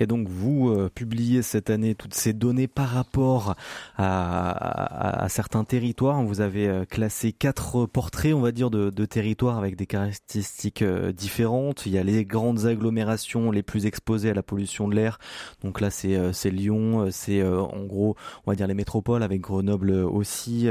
Et 0.00 0.06
donc 0.06 0.28
vous 0.28 0.68
euh, 0.68 0.90
publiez 0.94 1.40
cette 1.40 1.70
année 1.70 1.94
toutes 1.94 2.12
ces 2.12 2.34
données 2.34 2.68
par 2.68 2.88
rapport 2.88 3.54
à, 3.96 5.26
certains 5.30 5.64
territoires. 5.64 6.22
Vous 6.22 6.42
avez 6.42 6.68
euh, 6.68 6.84
classé 6.84 7.32
quatre 7.32 7.86
portraits, 7.86 8.34
on 8.34 8.40
va 8.40 8.52
dire, 8.52 8.70
de, 8.70 8.90
territoires 9.06 9.56
avec 9.56 9.76
des 9.76 9.86
caractéristiques 9.86 10.82
euh, 10.82 11.12
différentes. 11.12 11.86
Il 11.86 11.92
y 11.92 11.98
a 11.98 12.02
les 12.02 12.26
grandes 12.26 12.66
agglomérations 12.66 13.50
les 13.50 13.62
plus 13.62 13.86
exposées 13.86 14.30
à 14.30 14.34
la 14.34 14.42
pollution 14.42 14.88
de 14.88 14.94
l'air. 14.94 15.18
Donc 15.62 15.80
là, 15.80 15.88
c'est 15.90 16.50
Lyon, 16.50 17.08
c'est 17.10 17.42
en 17.42 17.84
gros, 17.84 18.16
on 18.44 18.50
va 18.50 18.56
dire 18.56 18.66
les 18.66 18.74
métropoles 18.74 19.22
avec 19.22 19.40
Grenoble 19.40 19.92
aussi. 19.92 20.68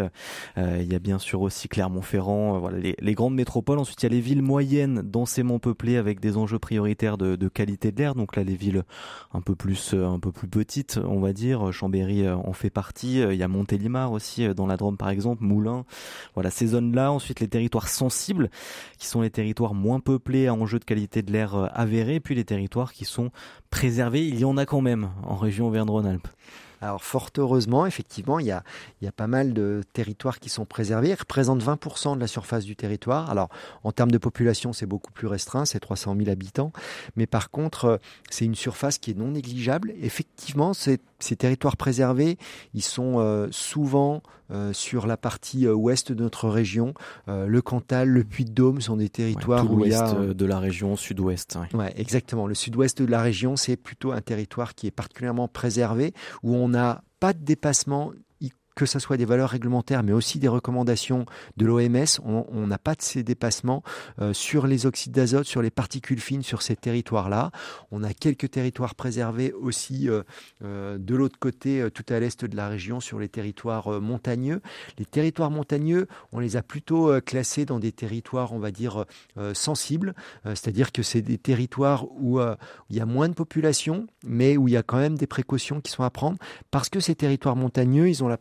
il 0.58 0.92
y 0.92 0.96
a 0.96 1.00
bien 1.00 1.20
sûr 1.20 1.42
aussi 1.42 1.68
Clermont-Ferrand. 1.68 2.60
voilà 2.60 2.78
les, 2.78 2.96
les, 3.00 3.14
grandes 3.14 3.36
métropoles. 3.36 3.80
Ensuite, 3.80 4.02
il 4.04 4.06
y 4.06 4.08
a 4.08 4.10
les 4.10 4.22
villes 4.22 4.42
moyennes 4.42 5.02
densément 5.04 5.60
peuplées 5.60 5.98
avec 5.98 6.20
des 6.20 6.38
enjeux 6.38 6.60
prioritaires 6.60 7.18
de, 7.18 7.36
de 7.36 7.48
qualité 7.48 7.92
de 7.92 8.00
l'air. 8.00 8.16
Donc 8.16 8.36
là, 8.36 8.43
les 8.44 8.56
villes 8.56 8.84
un 9.34 9.42
peu 9.42 9.56
plus 9.56 9.94
un 9.94 10.20
peu 10.20 10.32
plus 10.32 10.48
petites, 10.48 11.00
on 11.04 11.20
va 11.20 11.34
dire. 11.34 11.72
Chambéry 11.72 12.26
euh, 12.26 12.36
en 12.36 12.54
fait 12.54 12.70
partie. 12.70 13.20
Il 13.20 13.36
y 13.36 13.44
a 13.44 13.48
Montélimar 13.48 14.12
aussi 14.12 14.46
euh, 14.46 14.54
dans 14.54 14.68
la 14.68 14.78
Drôme 14.78 14.98
par 14.98 15.10
exemple, 15.10 15.44
Moulins. 15.44 15.86
Voilà 16.34 16.50
ces 16.50 16.68
zones-là. 16.68 17.12
Ensuite 17.12 17.40
les 17.40 17.48
territoires 17.48 17.88
sensibles, 17.88 18.50
qui 18.98 19.08
sont 19.08 19.22
les 19.22 19.30
territoires 19.30 19.74
moins 19.74 20.00
peuplés 20.00 20.48
à 20.48 20.54
enjeux 20.54 20.80
de 20.80 20.86
qualité 20.86 21.22
de 21.22 21.32
l'air 21.32 21.56
euh, 21.56 21.68
avérés, 21.74 22.20
puis 22.20 22.36
les 22.36 22.46
territoires 22.46 22.94
qui 22.94 23.06
sont 23.06 23.32
préservés. 23.70 24.28
Il 24.28 24.40
y 24.40 24.46
en 24.46 24.58
a 24.58 24.66
quand 24.66 24.82
même 24.82 25.10
en 25.24 25.36
région 25.36 25.68
Auvergne-Rhône-Alpes. 25.68 26.28
Alors 26.84 27.02
fort 27.02 27.30
heureusement, 27.38 27.86
effectivement, 27.86 28.40
il 28.40 28.48
y, 28.48 28.52
a, 28.52 28.63
pas 29.16 29.28
mal 29.28 29.54
de 29.54 29.84
territoires 29.94 30.40
qui 30.40 30.50
sont 30.50 30.66
préservés. 30.66 31.12
Ils 31.12 31.16
représentent 31.16 31.63
20% 31.63 32.16
de 32.16 32.20
la 32.20 32.28
surface 32.28 32.66
du 32.66 32.75
territoire. 32.75 33.30
Alors 33.30 33.48
en 33.84 33.94
termes 33.94 34.12
de 34.12 34.18
population, 34.18 34.74
c'est 34.74 34.86
beaucoup 34.86 35.13
plus 35.13 35.28
restreint, 35.28 35.63
c'est 35.63 35.80
300 35.80 36.16
000 36.18 36.30
habitants. 36.30 36.74
Mais 37.16 37.25
par 37.25 37.52
contre, 37.52 37.86
euh, 37.86 37.98
c'est 38.30 38.44
une 38.44 38.56
surface 38.56 38.98
qui 38.98 39.12
est 39.12 39.18
non 39.18 39.32
négligeable. 39.32 39.94
Effectivement, 40.02 40.74
ces, 40.74 41.00
ces 41.20 41.38
territoires 41.38 41.78
préservés, 41.78 42.38
ils 42.74 42.84
sont 42.84 43.20
euh, 43.20 43.48
souvent 43.52 44.22
sur 44.72 45.08
la 45.08 45.18
partie 45.18 45.68
ouest 45.68 46.12
de 46.12 46.24
notre 46.24 46.50
région. 46.50 46.94
le 47.28 47.62
Cantal, 47.62 48.10
le 48.10 48.24
Puy-de-Dôme 48.24 48.82
sont 48.82 48.98
des 48.98 49.10
territoires 49.10 49.72
où 49.72 49.86
il 49.86 49.92
y 49.92 49.96
a... 49.96 50.14
de 50.14 50.46
la 50.46 50.60
région 50.60 50.96
sud-ouest. 50.96 51.58
Ouais, 51.74 51.94
exactement. 51.96 52.48
Le 52.48 52.56
sud-ouest 52.56 53.02
de 53.02 53.10
la 53.10 53.22
région, 53.22 53.56
c'est 53.56 53.76
plutôt 53.76 54.12
un 54.12 54.22
territoire 54.22 54.76
qui 54.76 54.88
est 54.88 54.92
particulièrement 54.92 55.48
préservé, 55.48 56.14
où 56.44 56.56
on 56.56 56.70
n'a 56.70 57.04
pas 57.20 57.34
de 57.34 57.44
dépassement 57.44 58.12
que 58.75 58.86
ce 58.86 59.00
soit 59.00 59.18
des 59.18 59.25
valeurs 59.25 59.50
réglementaires, 59.50 60.03
mais 60.03 60.13
aussi 60.13 60.39
des 60.39 60.48
recommandations 60.48 61.25
de 61.58 61.65
l'OMS, 61.65 62.06
on 62.24 62.68
n'a 62.68 62.77
pas 62.77 62.96
de 62.96 63.01
ces 63.01 63.24
dépassements 63.24 63.84
euh, 64.20 64.34
sur 64.34 64.68
les 64.68 64.86
oxydes 64.86 65.12
d'azote, 65.12 65.46
sur 65.46 65.62
les 65.62 65.70
particules 65.70 66.20
fines, 66.20 66.44
sur 66.44 66.62
ces 66.62 66.75
territoires-là. 66.75 67.51
On 67.92 68.03
a 68.03 68.13
quelques 68.13 68.51
territoires 68.51 68.96
préservés 68.96 69.53
aussi 69.53 70.10
euh, 70.10 70.24
euh, 70.63 70.98
de 70.98 71.15
l'autre 71.15 71.39
côté, 71.39 71.88
tout 71.94 72.06
à 72.10 72.20
l'est 72.20 72.46
de 72.46 72.56
la 72.56 72.68
région, 72.68 73.00
sur 73.00 73.20
les 73.20 73.30
territoires 73.30 74.01
montagneux. 74.01 74.62
Les 74.98 75.06
territoires 75.06 75.51
montagneux, 75.51 76.08
on 76.32 76.39
les 76.39 76.56
a 76.56 76.63
plutôt 76.63 77.20
classés 77.22 77.65
dans 77.65 77.80
des 77.80 77.92
territoires, 77.92 78.53
on 78.53 78.60
va 78.60 78.72
dire, 78.72 79.06
sensibles, 79.53 80.13
c'est-à-dire 80.46 80.92
que 80.92 81.03
c'est 81.03 81.22
des 81.22 81.38
territoires 81.38 82.06
où, 82.12 82.39
il 82.89 82.96
y 82.96 83.00
a 83.00 83.06
moins 83.06 83.30
de 83.30 83.34
population, 83.34 84.08
mais 84.25 84.58
où 84.58 84.68
il 84.68 84.74
y 84.74 84.77
a 84.77 84.84
quand 84.84 84.98
même 84.98 85.18
des 85.18 85.27
précautions 85.27 85.82
qui 85.82 85.92
sont 85.92 86.03
à 86.03 86.10
prendre, 86.10 86.38
parce 86.72 86.89
que 86.89 87.00
ces 87.00 87.15
territoires 87.15 87.56
montagneux, 87.56 88.10
ils 88.10 88.24
ont 88.24 88.27
la 88.27 88.38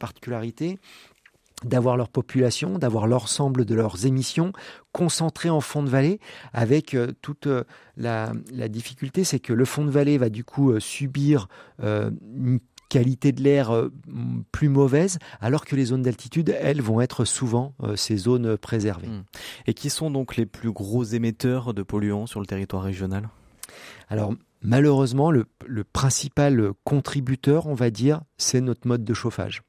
d'avoir 1.64 1.96
leur 1.96 2.08
population, 2.08 2.78
d'avoir 2.78 3.06
l'ensemble 3.06 3.64
de 3.64 3.74
leurs 3.74 4.06
émissions 4.06 4.52
concentrées 4.92 5.50
en 5.50 5.60
fond 5.60 5.82
de 5.82 5.88
vallée, 5.88 6.20
avec 6.52 6.94
euh, 6.94 7.12
toute 7.22 7.46
euh, 7.46 7.64
la, 7.96 8.32
difficulté, 8.68 9.24
c'est 9.24 9.40
que 9.40 9.52
le 9.52 9.64
fond 9.64 9.84
de 9.84 9.90
vallée 9.90 10.18
va 10.18 10.28
du 10.28 10.44
coup 10.44 10.70
euh, 10.70 10.80
subir 10.80 11.48
une 11.80 12.58
qualité 12.88 13.32
de 13.32 13.42
l'air 13.42 13.88
plus 14.52 14.68
mauvaise, 14.68 15.18
alors 15.40 15.64
que 15.64 15.74
les 15.74 15.86
zones 15.86 16.02
d'altitude, 16.02 16.54
elles, 16.60 16.82
vont 16.82 17.00
être 17.00 17.24
souvent 17.24 17.74
ces 17.96 18.18
zones 18.18 18.58
préservées. 18.58 19.08
Mmh. 19.08 19.24
Et 19.66 19.72
qui 19.72 19.88
sont 19.88 20.10
donc 20.10 20.36
les 20.36 20.44
plus 20.44 20.72
gros 20.72 21.02
émetteurs 21.02 21.72
de 21.72 21.82
polluants 21.82 22.26
sur 22.26 22.38
le 22.38 22.44
territoire 22.44 22.82
régional? 22.82 23.30
Alors, 24.10 24.34
malheureusement, 24.62 25.31
le, 25.31 25.47
principal 25.92 26.71
contributeur, 26.85 27.66
on 27.66 27.75
va 27.75 27.90
dire, 27.90 28.23
c'est 28.37 28.61
notre 28.61 28.87
mode 28.87 29.04
de 29.04 29.14
chauffage. 29.14 29.62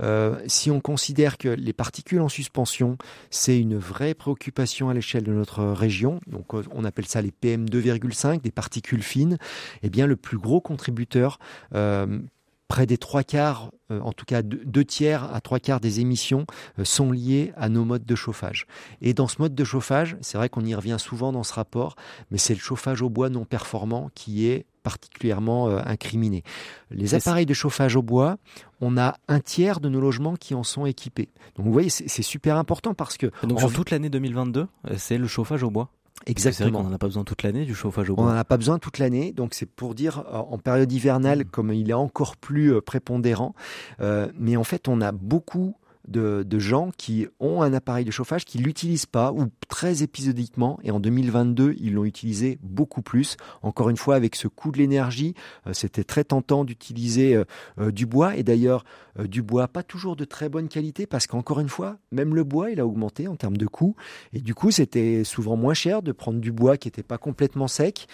Euh, 0.00 0.38
si 0.46 0.70
on 0.70 0.80
considère 0.80 1.38
que 1.38 1.48
les 1.48 1.72
particules 1.72 2.20
en 2.20 2.28
suspension, 2.28 2.96
c'est 3.30 3.58
une 3.58 3.76
vraie 3.76 4.14
préoccupation 4.14 4.88
à 4.88 4.94
l'échelle 4.94 5.24
de 5.24 5.32
notre 5.32 5.64
région, 5.64 6.20
donc 6.26 6.54
euh, 6.54 6.62
on 6.72 6.84
appelle 6.84 7.06
ça 7.06 7.22
les 7.22 7.30
PM2,5, 7.30 8.42
des 8.42 8.50
particules 8.50 9.02
fines, 9.02 9.38
eh 9.82 9.90
bien 9.90 10.06
le 10.06 10.16
plus 10.16 10.38
gros 10.38 10.60
contributeur 10.60 11.38
euh, 11.74 12.20
près 12.68 12.86
des 12.86 12.98
trois 12.98 13.22
quarts, 13.22 13.70
euh, 13.90 14.00
en 14.00 14.12
tout 14.12 14.24
cas 14.24 14.42
deux, 14.42 14.84
tiers 14.84 15.32
à 15.34 15.40
trois 15.40 15.58
quarts 15.58 15.80
des 15.80 16.00
émissions 16.00 16.46
euh, 16.78 16.84
sont 16.84 17.12
liées 17.12 17.52
à 17.56 17.68
nos 17.68 17.84
modes 17.84 18.04
de 18.04 18.14
chauffage. 18.14 18.66
Et 19.00 19.14
dans 19.14 19.28
ce 19.28 19.36
mode 19.40 19.54
de 19.54 19.64
chauffage, 19.64 20.16
c'est 20.20 20.38
vrai 20.38 20.48
qu'on 20.48 20.64
y 20.64 20.74
revient 20.74 20.96
souvent 20.98 21.32
dans 21.32 21.42
ce 21.42 21.52
rapport, 21.52 21.96
mais 22.30 22.38
c'est 22.38 22.54
le 22.54 22.60
chauffage 22.60 23.02
au 23.02 23.10
bois 23.10 23.28
non 23.28 23.44
performant 23.44 24.10
qui 24.14 24.46
est 24.48 24.66
particulièrement 24.82 25.68
euh, 25.68 25.80
incriminé. 25.84 26.42
Les 26.90 27.14
appareils 27.14 27.46
de 27.46 27.54
chauffage 27.54 27.96
au 27.96 28.02
bois, 28.02 28.36
on 28.80 28.98
a 28.98 29.16
un 29.28 29.40
tiers 29.40 29.80
de 29.80 29.88
nos 29.88 30.00
logements 30.00 30.36
qui 30.36 30.54
en 30.54 30.62
sont 30.62 30.84
équipés. 30.84 31.30
Donc 31.56 31.66
vous 31.66 31.72
voyez, 31.72 31.90
c'est 31.90 32.22
super 32.22 32.56
important 32.56 32.92
parce 32.92 33.16
que... 33.16 33.30
Donc 33.42 33.62
en 33.62 33.70
toute 33.70 33.90
l'année 33.90 34.10
2022, 34.10 34.66
c'est 34.96 35.16
le 35.16 35.26
chauffage 35.26 35.62
au 35.62 35.70
bois? 35.70 35.90
Exactement. 36.26 36.70
Vrai 36.70 36.78
qu'on 36.78 36.88
n'en 36.88 36.94
a 36.94 36.98
pas 36.98 37.06
besoin 37.06 37.24
toute 37.24 37.42
l'année 37.42 37.64
du 37.64 37.74
chauffage 37.74 38.08
au 38.10 38.14
bois. 38.14 38.24
On 38.24 38.28
n'en 38.28 38.36
a 38.36 38.44
pas 38.44 38.56
besoin 38.56 38.78
toute 38.78 38.98
l'année, 38.98 39.32
donc 39.32 39.54
c'est 39.54 39.66
pour 39.66 39.94
dire 39.94 40.20
euh, 40.20 40.38
en 40.38 40.58
période 40.58 40.90
hivernale 40.90 41.40
mmh. 41.40 41.44
comme 41.44 41.72
il 41.72 41.90
est 41.90 41.94
encore 41.94 42.36
plus 42.36 42.72
euh, 42.72 42.80
prépondérant. 42.80 43.54
Euh, 44.00 44.28
mais 44.38 44.56
en 44.56 44.64
fait, 44.64 44.88
on 44.88 45.00
a 45.00 45.12
beaucoup 45.12 45.76
de, 46.08 46.58
gens 46.58 46.90
qui 46.96 47.26
ont 47.40 47.62
un 47.62 47.72
appareil 47.72 48.04
de 48.04 48.10
chauffage, 48.10 48.44
qui 48.44 48.58
l'utilisent 48.58 49.06
pas 49.06 49.32
ou 49.32 49.46
très 49.68 50.02
épisodiquement. 50.02 50.78
Et 50.82 50.90
en 50.90 51.00
2022, 51.00 51.74
ils 51.78 51.94
l'ont 51.94 52.04
utilisé 52.04 52.58
beaucoup 52.62 53.02
plus. 53.02 53.36
Encore 53.62 53.90
une 53.90 53.96
fois, 53.96 54.14
avec 54.14 54.36
ce 54.36 54.48
coût 54.48 54.70
de 54.70 54.78
l'énergie, 54.78 55.34
euh, 55.66 55.72
c'était 55.72 56.04
très 56.04 56.24
tentant 56.24 56.64
d'utiliser 56.64 57.34
euh, 57.34 57.44
euh, 57.78 57.90
du 57.90 58.06
bois. 58.06 58.36
Et 58.36 58.42
d'ailleurs, 58.42 58.84
du 59.18 59.42
bois 59.42 59.68
pas 59.68 59.82
toujours 59.82 60.16
de 60.16 60.24
très 60.24 60.48
bonne 60.48 60.68
qualité 60.68 61.06
parce 61.06 61.26
qu'encore 61.26 61.60
une 61.60 61.68
fois, 61.68 61.98
même 62.10 62.34
le 62.34 62.42
bois, 62.42 62.70
il 62.70 62.80
a 62.80 62.86
augmenté 62.86 63.28
en 63.28 63.36
termes 63.36 63.56
de 63.56 63.66
coût. 63.66 63.94
Et 64.32 64.40
du 64.40 64.54
coup, 64.54 64.70
c'était 64.70 65.22
souvent 65.24 65.56
moins 65.56 65.74
cher 65.74 66.02
de 66.02 66.12
prendre 66.12 66.40
du 66.40 66.50
bois 66.50 66.76
qui 66.76 66.88
n'était 66.88 67.04
pas 67.04 67.18
complètement 67.18 67.68
sec 67.68 68.08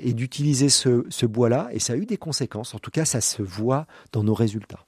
et 0.00 0.12
d'utiliser 0.12 0.68
ce, 0.68 1.04
ce 1.08 1.26
bois-là. 1.26 1.68
Et 1.72 1.78
ça 1.78 1.92
a 1.92 1.96
eu 1.96 2.06
des 2.06 2.16
conséquences. 2.16 2.74
En 2.74 2.78
tout 2.78 2.90
cas, 2.90 3.04
ça 3.04 3.20
se 3.20 3.42
voit 3.42 3.86
dans 4.12 4.24
nos 4.24 4.34
résultats. 4.34 4.84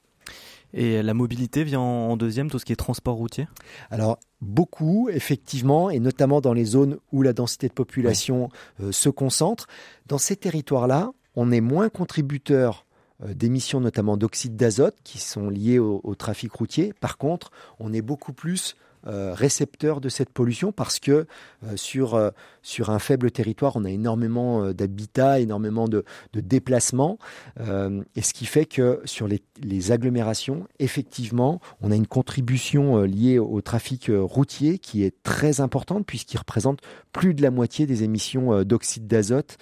Et 0.73 1.01
la 1.01 1.13
mobilité 1.13 1.63
vient 1.63 1.79
en 1.79 2.17
deuxième, 2.17 2.49
tout 2.49 2.59
ce 2.59 2.65
qui 2.65 2.73
est 2.73 2.77
transport 2.77 3.15
routier? 3.15 3.47
Alors, 3.89 4.19
beaucoup, 4.41 5.09
effectivement, 5.09 5.89
et 5.89 5.99
notamment 5.99 6.41
dans 6.41 6.53
les 6.53 6.65
zones 6.65 6.97
où 7.11 7.21
la 7.21 7.33
densité 7.33 7.67
de 7.67 7.73
population 7.73 8.49
euh, 8.81 8.91
se 8.91 9.09
concentre. 9.09 9.67
Dans 10.07 10.17
ces 10.17 10.35
territoires-là, 10.35 11.11
on 11.35 11.51
est 11.51 11.61
moins 11.61 11.89
contributeur 11.89 12.85
euh, 13.23 13.33
d'émissions 13.33 13.79
notamment 13.79 14.17
d'oxyde 14.17 14.55
d'azote 14.55 14.97
qui 15.03 15.19
sont 15.19 15.49
liées 15.49 15.79
au, 15.79 16.01
au, 16.03 16.15
trafic 16.15 16.51
routier. 16.51 16.93
Par 16.99 17.17
contre, 17.17 17.51
on 17.79 17.93
est 17.93 18.01
beaucoup 18.01 18.33
plus 18.33 18.75
euh, 19.07 19.33
récepteur 19.33 20.01
de 20.01 20.09
cette 20.09 20.29
pollution 20.29 20.73
parce 20.73 20.99
que 20.99 21.27
euh, 21.63 21.77
sur, 21.77 22.15
euh, 22.15 22.31
sur 22.61 22.89
un 22.89 22.99
faible 22.99 23.31
territoire, 23.31 23.77
on 23.77 23.85
a 23.85 23.89
énormément 23.89 24.73
d'habitats, 24.73 25.39
énormément 25.39 25.87
de, 25.87 26.03
de 26.33 26.41
déplacements. 26.41 27.17
et 27.59 28.21
ce 28.21 28.33
qui 28.33 28.45
fait 28.45 28.65
que 28.65 29.01
sur 29.05 29.27
les, 29.27 29.41
les, 29.61 29.91
agglomérations, 29.91 30.67
effectivement, 30.79 31.61
on 31.81 31.91
a 31.91 31.95
une 31.95 32.07
contribution 32.07 33.01
liée 33.03 33.39
au 33.39 33.61
trafic 33.61 34.11
routier 34.13 34.79
qui 34.79 35.03
est 35.03 35.15
très 35.23 35.61
importante 35.61 36.05
puisqu'il 36.05 36.37
représente 36.37 36.79
plus 37.13 37.33
de 37.33 37.41
la 37.41 37.51
moitié 37.51 37.85
des 37.85 38.03
émissions 38.03 38.63
d'oxyde 38.63 39.07
d'azote 39.07 39.57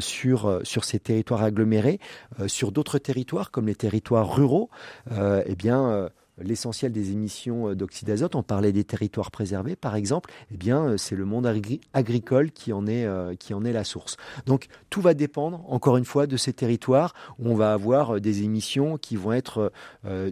sur, 0.00 0.60
sur 0.62 0.84
ces 0.84 1.00
territoires 1.00 1.42
agglomérés. 1.42 1.98
sur 2.46 2.70
d'autres 2.72 2.98
territoires, 2.98 3.50
comme 3.50 3.66
les 3.66 3.74
territoires 3.74 4.36
ruraux, 4.36 4.70
eh 5.10 5.54
bien, 5.56 6.08
l'essentiel 6.38 6.92
des 6.92 7.12
émissions 7.12 7.70
euh, 7.70 7.74
d'oxyde 7.74 8.08
d'azote, 8.08 8.34
on 8.34 8.42
parlait 8.42 8.72
des 8.72 8.84
territoires 8.84 9.30
préservés 9.30 9.76
par 9.76 9.96
exemple, 9.96 10.30
eh 10.52 10.56
bien 10.56 10.84
euh, 10.84 10.96
c'est 10.96 11.16
le 11.16 11.24
monde 11.24 11.46
agricole 11.92 12.50
qui 12.50 12.72
en, 12.72 12.86
est, 12.86 13.04
euh, 13.04 13.34
qui 13.34 13.54
en 13.54 13.64
est 13.64 13.72
la 13.72 13.84
source. 13.84 14.16
Donc 14.46 14.66
tout 14.90 15.00
va 15.00 15.14
dépendre 15.14 15.64
encore 15.68 15.96
une 15.96 16.04
fois 16.04 16.26
de 16.26 16.36
ces 16.36 16.52
territoires 16.52 17.14
où 17.38 17.50
on 17.50 17.54
va 17.54 17.72
avoir 17.72 18.20
des 18.20 18.42
émissions 18.42 18.98
qui 18.98 19.16
vont 19.16 19.32
être 19.32 19.72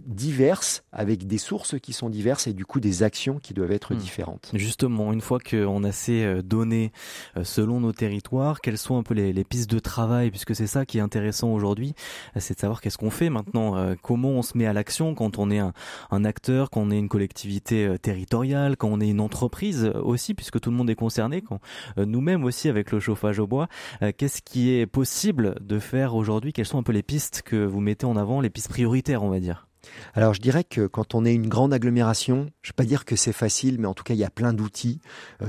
diverses 0.06 0.84
avec 0.92 1.26
des 1.26 1.38
sources 1.38 1.78
qui 1.78 1.92
sont 1.92 2.08
diverses 2.08 2.46
et 2.46 2.52
du 2.52 2.64
coup 2.64 2.80
des 2.80 3.02
actions 3.02 3.38
qui 3.38 3.54
doivent 3.54 3.72
être 3.72 3.94
hmm. 3.94 3.98
différentes. 3.98 4.50
Justement, 4.54 5.12
une 5.12 5.20
fois 5.20 5.38
qu'on 5.38 5.84
a 5.84 5.92
ces 5.92 6.42
données 6.42 6.92
selon 7.42 7.80
nos 7.80 7.92
territoires, 7.92 8.60
quelles 8.60 8.78
sont 8.78 8.96
un 8.96 9.02
peu 9.02 9.14
les, 9.14 9.44
pistes 9.44 9.70
de 9.70 9.78
travail? 9.78 10.30
Puisque 10.30 10.54
c'est 10.54 10.66
ça 10.66 10.86
qui 10.86 10.98
est 10.98 11.02
intéressant 11.02 11.52
aujourd'hui, 11.52 11.94
c'est 12.36 12.54
de 12.54 12.60
savoir 12.60 12.80
qu'est-ce 12.80 12.98
qu'on 12.98 13.10
fait 13.10 13.30
maintenant, 13.30 13.94
comment 14.02 14.30
on 14.30 14.42
se 14.42 14.56
met 14.56 14.66
à 14.66 14.72
l'action 14.72 15.14
quand 15.14 15.38
on 15.38 15.50
est 15.50 15.58
un, 15.58 15.72
un 16.10 16.24
acteur, 16.24 16.70
quand 16.70 16.82
on 16.82 16.90
est 16.90 16.98
une 16.98 17.08
collectivité 17.08 17.86
euh, 17.86 17.98
territoriale, 17.98 18.76
quand 18.76 18.88
on 18.88 19.00
est 19.00 19.08
une 19.08 19.20
entreprise 19.20 19.90
aussi, 20.02 20.34
puisque 20.34 20.60
tout 20.60 20.70
le 20.70 20.76
monde 20.76 20.90
est 20.90 20.94
concerné, 20.94 21.42
quand 21.42 21.60
euh, 21.98 22.04
nous-mêmes 22.04 22.44
aussi 22.44 22.68
avec 22.68 22.92
le 22.92 23.00
chauffage 23.00 23.38
au 23.38 23.46
bois, 23.46 23.68
euh, 24.02 24.12
qu'est-ce 24.16 24.42
qui 24.42 24.70
est 24.72 24.86
possible 24.86 25.56
de 25.60 25.78
faire 25.78 26.14
aujourd'hui? 26.14 26.52
Quelles 26.52 26.66
sont 26.66 26.78
un 26.78 26.82
peu 26.82 26.92
les 26.92 27.02
pistes 27.02 27.42
que 27.42 27.64
vous 27.64 27.80
mettez 27.80 28.06
en 28.06 28.16
avant, 28.16 28.40
les 28.40 28.50
pistes 28.50 28.68
prioritaires, 28.68 29.22
on 29.22 29.30
va 29.30 29.40
dire? 29.40 29.68
Alors 30.14 30.32
je 30.32 30.40
dirais 30.40 30.64
que 30.64 30.86
quand 30.86 31.14
on 31.14 31.26
est 31.26 31.34
une 31.34 31.46
grande 31.46 31.74
agglomération, 31.74 32.46
je 32.62 32.68
ne 32.68 32.72
vais 32.72 32.76
pas 32.76 32.84
dire 32.84 33.04
que 33.04 33.16
c'est 33.16 33.34
facile, 33.34 33.78
mais 33.78 33.86
en 33.86 33.92
tout 33.92 34.02
cas 34.02 34.14
il 34.14 34.20
y 34.20 34.24
a 34.24 34.30
plein 34.30 34.54
d'outils 34.54 34.98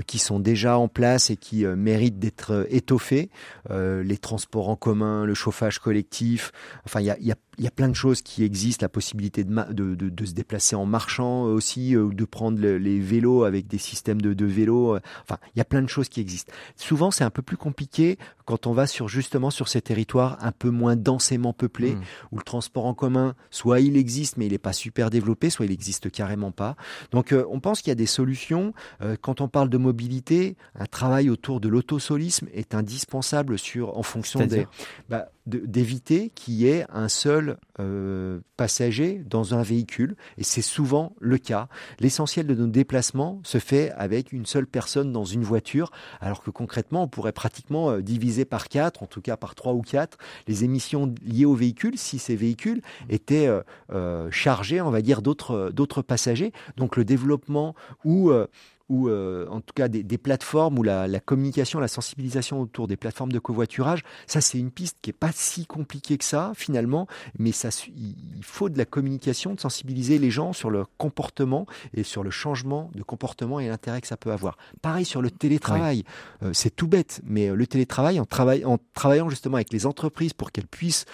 qui 0.07 0.19
sont 0.19 0.41
déjà 0.41 0.77
en 0.77 0.89
place 0.89 1.29
et 1.29 1.37
qui 1.37 1.65
méritent 1.65 2.19
d'être 2.19 2.67
étoffés. 2.69 3.29
les 3.69 4.17
transports 4.17 4.67
en 4.67 4.75
commun, 4.75 5.23
le 5.23 5.33
chauffage 5.35 5.79
collectif, 5.79 6.51
enfin 6.85 6.99
il 6.99 7.05
y 7.05 7.11
a, 7.11 7.17
il 7.19 7.25
y 7.25 7.31
a 7.31 7.37
il 7.57 7.63
y 7.63 7.67
a 7.67 7.71
plein 7.71 7.89
de 7.89 7.95
choses 7.95 8.21
qui 8.21 8.43
existent, 8.43 8.83
la 8.83 8.89
possibilité 8.89 9.43
de, 9.43 9.73
de, 9.73 9.95
de, 9.95 10.25
se 10.25 10.33
déplacer 10.33 10.75
en 10.75 10.85
marchant 10.85 11.43
aussi, 11.43 11.95
ou 11.95 12.13
de 12.13 12.25
prendre 12.25 12.59
les 12.59 12.99
vélos 12.99 13.43
avec 13.43 13.67
des 13.67 13.77
systèmes 13.77 14.21
de, 14.21 14.33
de 14.33 14.45
vélos. 14.45 14.97
Enfin, 15.23 15.37
il 15.55 15.59
y 15.59 15.61
a 15.61 15.65
plein 15.65 15.81
de 15.81 15.89
choses 15.89 16.09
qui 16.09 16.21
existent. 16.21 16.51
Souvent, 16.75 17.11
c'est 17.11 17.23
un 17.23 17.29
peu 17.29 17.41
plus 17.41 17.57
compliqué 17.57 18.17
quand 18.45 18.67
on 18.67 18.73
va 18.73 18.87
sur 18.87 19.07
justement 19.07 19.49
sur 19.49 19.67
ces 19.67 19.81
territoires 19.81 20.37
un 20.41 20.51
peu 20.51 20.69
moins 20.69 20.95
densément 20.95 21.53
peuplés, 21.53 21.95
mmh. 21.95 22.01
où 22.31 22.37
le 22.37 22.43
transport 22.43 22.85
en 22.85 22.93
commun, 22.93 23.35
soit 23.49 23.79
il 23.79 23.97
existe, 23.97 24.37
mais 24.37 24.45
il 24.45 24.51
n'est 24.51 24.57
pas 24.57 24.73
super 24.73 25.09
développé, 25.09 25.49
soit 25.49 25.65
il 25.65 25.71
existe 25.71 26.11
carrément 26.11 26.51
pas. 26.51 26.75
Donc, 27.11 27.31
euh, 27.31 27.45
on 27.49 27.59
pense 27.59 27.81
qu'il 27.81 27.89
y 27.89 27.91
a 27.91 27.95
des 27.95 28.05
solutions. 28.05 28.73
Euh, 29.01 29.15
quand 29.19 29.41
on 29.41 29.47
parle 29.47 29.69
de 29.69 29.77
mobilité, 29.77 30.55
un 30.77 30.85
travail 30.85 31.29
autour 31.29 31.59
de 31.59 31.69
l'autosolisme 31.69 32.47
est 32.53 32.75
indispensable 32.75 33.57
sur 33.57 33.97
en 33.97 34.03
fonction 34.03 34.45
des, 34.45 34.67
bah, 35.09 35.29
d'éviter 35.45 36.31
qu'il 36.33 36.55
y 36.55 36.67
ait 36.67 36.85
un 36.89 37.09
seul 37.09 37.44
seul 37.45 37.57
euh, 37.79 38.39
passager 38.57 39.21
dans 39.25 39.53
un 39.53 39.61
véhicule, 39.61 40.15
et 40.37 40.43
c'est 40.43 40.61
souvent 40.61 41.13
le 41.19 41.37
cas. 41.37 41.67
L'essentiel 41.99 42.47
de 42.47 42.55
nos 42.55 42.67
déplacements 42.67 43.41
se 43.43 43.57
fait 43.57 43.91
avec 43.91 44.31
une 44.31 44.45
seule 44.45 44.67
personne 44.67 45.11
dans 45.11 45.25
une 45.25 45.43
voiture, 45.43 45.91
alors 46.21 46.41
que 46.41 46.49
concrètement, 46.49 47.03
on 47.03 47.07
pourrait 47.07 47.33
pratiquement 47.33 47.91
euh, 47.91 48.01
diviser 48.01 48.45
par 48.45 48.69
quatre, 48.69 49.03
en 49.03 49.07
tout 49.07 49.21
cas 49.21 49.37
par 49.37 49.55
trois 49.55 49.73
ou 49.73 49.81
quatre, 49.81 50.17
les 50.47 50.63
émissions 50.63 51.13
liées 51.25 51.45
au 51.45 51.55
véhicule, 51.55 51.97
si 51.97 52.19
ces 52.19 52.35
véhicules 52.35 52.81
étaient 53.09 53.49
euh, 53.91 54.31
chargés, 54.31 54.81
on 54.81 54.91
va 54.91 55.01
dire, 55.01 55.21
d'autres 55.21 56.01
passagers. 56.01 56.51
Donc 56.77 56.95
le 56.95 57.05
développement 57.05 57.75
ou 58.03 58.31
ou 58.89 59.09
euh, 59.09 59.47
en 59.49 59.61
tout 59.61 59.73
cas 59.73 59.87
des, 59.87 60.17
plateformes 60.17 60.79
où 60.79 60.83
la, 60.83 61.19
communication, 61.19 61.79
la 61.79 61.87
sensibilisation 61.87 62.61
autour 62.61 62.87
des 62.87 62.97
plateformes 62.97 63.31
de 63.31 63.39
covoiturage, 63.39 64.03
ça 64.27 64.41
c'est 64.41 64.57
une 64.57 64.71
piste 64.71 64.97
qui 65.01 65.09
est 65.09 65.13
pas 65.13 65.31
si 65.33 65.65
compliquée 65.65 66.17
que 66.17 66.23
ça 66.23 66.51
finalement, 66.55 67.07
mais 67.37 67.51
ça, 67.51 67.69
il 67.95 68.43
faut 68.43 68.69
de 68.69 68.77
la 68.77 68.85
communication, 68.85 69.55
de 69.55 69.59
sensibiliser 69.59 70.19
les 70.19 70.31
gens 70.31 70.53
sur 70.53 70.69
le 70.69 70.85
comportement 70.97 71.65
et 71.93 72.03
sur 72.03 72.23
le 72.23 72.29
changement 72.29 72.91
de 72.93 73.03
comportement 73.03 73.59
et 73.59 73.67
l'intérêt 73.67 74.01
que 74.01 74.07
ça 74.07 74.17
peut 74.17 74.31
avoir. 74.31 74.57
Pareil 74.81 75.05
sur 75.05 75.21
le 75.21 75.31
télétravail, 75.31 76.03
euh, 76.43 76.51
c'est 76.53 76.75
tout 76.75 76.87
bête, 76.87 77.21
mais 77.25 77.49
euh, 77.49 77.55
le 77.55 77.67
télétravail, 77.67 78.19
en, 78.19 78.25
travail, 78.25 78.65
en 78.65 78.77
travaillant 78.93 79.29
justement 79.29 79.55
avec 79.55 79.73
les 79.73 79.85
entreprises 79.85 80.33
pour 80.33 80.51
qu'elles 80.51 80.67
puissent 80.67 81.05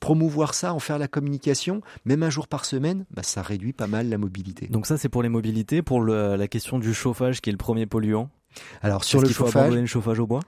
promouvoir 0.00 0.54
ça, 0.54 0.74
en 0.74 0.78
faire 0.78 0.98
la 0.98 1.08
communication, 1.08 1.80
même 2.04 2.22
un 2.22 2.30
jour 2.30 2.48
par 2.48 2.64
semaine, 2.64 3.04
bah, 3.10 3.22
ça 3.22 3.42
réduit 3.42 3.72
pas 3.72 3.86
mal 3.86 4.08
la 4.08 4.18
mobilité. 4.18 4.66
Donc 4.68 4.86
ça 4.86 4.96
c'est 4.96 5.08
pour 5.08 5.22
les 5.22 5.28
mobilités, 5.28 5.82
pour 5.82 6.02
la 6.02 6.48
question 6.48 6.78
du 6.78 6.94
chauffage 7.04 7.40
qui 7.40 7.50
est 7.50 7.52
le 7.52 7.58
premier 7.58 7.86
polluant. 7.86 8.30
Alors 8.82 9.04
sur 9.04 9.20
le 9.20 9.28
chauffage, 9.28 9.52
faut 9.52 9.58
abandonner 9.58 9.82
le 9.82 9.86
chauffage 9.86 10.18
au 10.20 10.26
bois? 10.26 10.40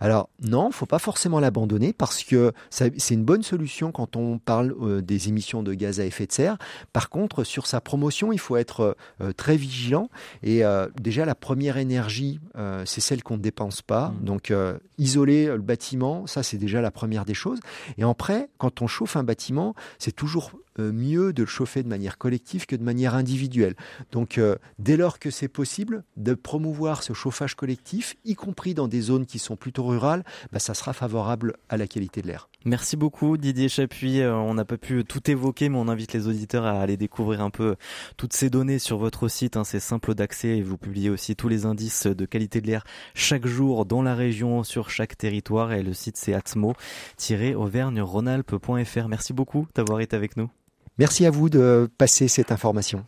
Alors 0.00 0.28
non, 0.42 0.70
faut 0.70 0.86
pas 0.86 0.98
forcément 0.98 1.40
l'abandonner 1.40 1.92
parce 1.92 2.24
que 2.24 2.52
c'est 2.70 3.10
une 3.10 3.24
bonne 3.24 3.42
solution 3.42 3.92
quand 3.92 4.16
on 4.16 4.38
parle 4.38 4.74
euh, 4.80 5.00
des 5.00 5.28
émissions 5.28 5.62
de 5.62 5.74
gaz 5.74 6.00
à 6.00 6.04
effet 6.04 6.26
de 6.26 6.32
serre. 6.32 6.58
Par 6.92 7.10
contre, 7.10 7.44
sur 7.44 7.66
sa 7.66 7.80
promotion, 7.80 8.32
il 8.32 8.38
faut 8.38 8.56
être 8.56 8.96
euh, 9.20 9.32
très 9.32 9.56
vigilant. 9.56 10.10
Et 10.42 10.64
euh, 10.64 10.88
déjà, 11.00 11.24
la 11.24 11.34
première 11.34 11.76
énergie, 11.76 12.40
c'est 12.84 13.00
celle 13.00 13.22
qu'on 13.22 13.36
ne 13.36 13.42
dépense 13.42 13.82
pas. 13.82 14.08
Mmh. 14.08 14.24
Donc 14.24 14.52
isoler 14.98 15.46
le 15.46 15.58
bâtiment, 15.58 16.26
ça 16.26 16.42
c'est 16.42 16.56
déjà 16.58 16.80
la 16.80 16.90
première 16.90 17.24
des 17.24 17.34
choses. 17.34 17.60
Et 17.98 18.04
après, 18.04 18.48
quand 18.58 18.82
on 18.82 18.86
chauffe 18.86 19.16
un 19.16 19.24
bâtiment, 19.24 19.74
c'est 19.98 20.14
toujours 20.14 20.52
mieux 20.78 21.32
de 21.32 21.42
le 21.42 21.48
chauffer 21.48 21.82
de 21.82 21.88
manière 21.88 22.18
collective 22.18 22.66
que 22.66 22.76
de 22.76 22.82
manière 22.82 23.14
individuelle. 23.14 23.74
Donc 24.12 24.40
dès 24.78 24.96
lors 24.96 25.18
que 25.18 25.30
c'est 25.30 25.48
possible, 25.48 26.04
de 26.16 26.34
promouvoir 26.34 27.02
ce 27.02 27.12
chauffage 27.12 27.54
collectif, 27.54 28.16
y 28.24 28.34
compris 28.34 28.74
dans 28.74 28.88
des 28.88 29.00
zones 29.00 29.26
qui 29.26 29.38
sont 29.38 29.56
plutôt 29.56 29.83
rurales, 29.84 30.24
bah, 30.52 30.58
ça 30.58 30.74
sera 30.74 30.92
favorable 30.92 31.54
à 31.68 31.76
la 31.76 31.86
qualité 31.86 32.22
de 32.22 32.26
l'air. 32.28 32.48
Merci 32.64 32.96
beaucoup 32.96 33.36
Didier 33.36 33.68
Chapuis. 33.68 34.20
Euh, 34.20 34.34
on 34.34 34.54
n'a 34.54 34.64
pas 34.64 34.78
pu 34.78 35.04
tout 35.04 35.30
évoquer, 35.30 35.68
mais 35.68 35.76
on 35.76 35.88
invite 35.88 36.14
les 36.14 36.28
auditeurs 36.28 36.64
à 36.64 36.80
aller 36.80 36.96
découvrir 36.96 37.42
un 37.42 37.50
peu 37.50 37.76
toutes 38.16 38.32
ces 38.32 38.48
données 38.48 38.78
sur 38.78 38.96
votre 38.96 39.28
site. 39.28 39.56
Hein. 39.56 39.64
C'est 39.64 39.80
simple 39.80 40.14
d'accès 40.14 40.56
et 40.58 40.62
vous 40.62 40.78
publiez 40.78 41.10
aussi 41.10 41.34
tous 41.36 41.48
les 41.48 41.66
indices 41.66 42.06
de 42.06 42.24
qualité 42.24 42.62
de 42.62 42.66
l'air 42.66 42.84
chaque 43.14 43.46
jour 43.46 43.84
dans 43.84 44.00
la 44.02 44.14
région, 44.14 44.64
sur 44.64 44.88
chaque 44.90 45.18
territoire. 45.18 45.72
Et 45.72 45.82
le 45.82 45.92
site 45.92 46.16
c'est 46.16 46.32
atmo-auvergne-rhône-alpes.fr. 46.32 49.08
Merci 49.08 49.34
beaucoup 49.34 49.66
d'avoir 49.74 50.00
été 50.00 50.16
avec 50.16 50.36
nous. 50.36 50.48
Merci 50.98 51.26
à 51.26 51.30
vous 51.30 51.50
de 51.50 51.90
passer 51.98 52.28
cette 52.28 52.52
information. 52.52 53.04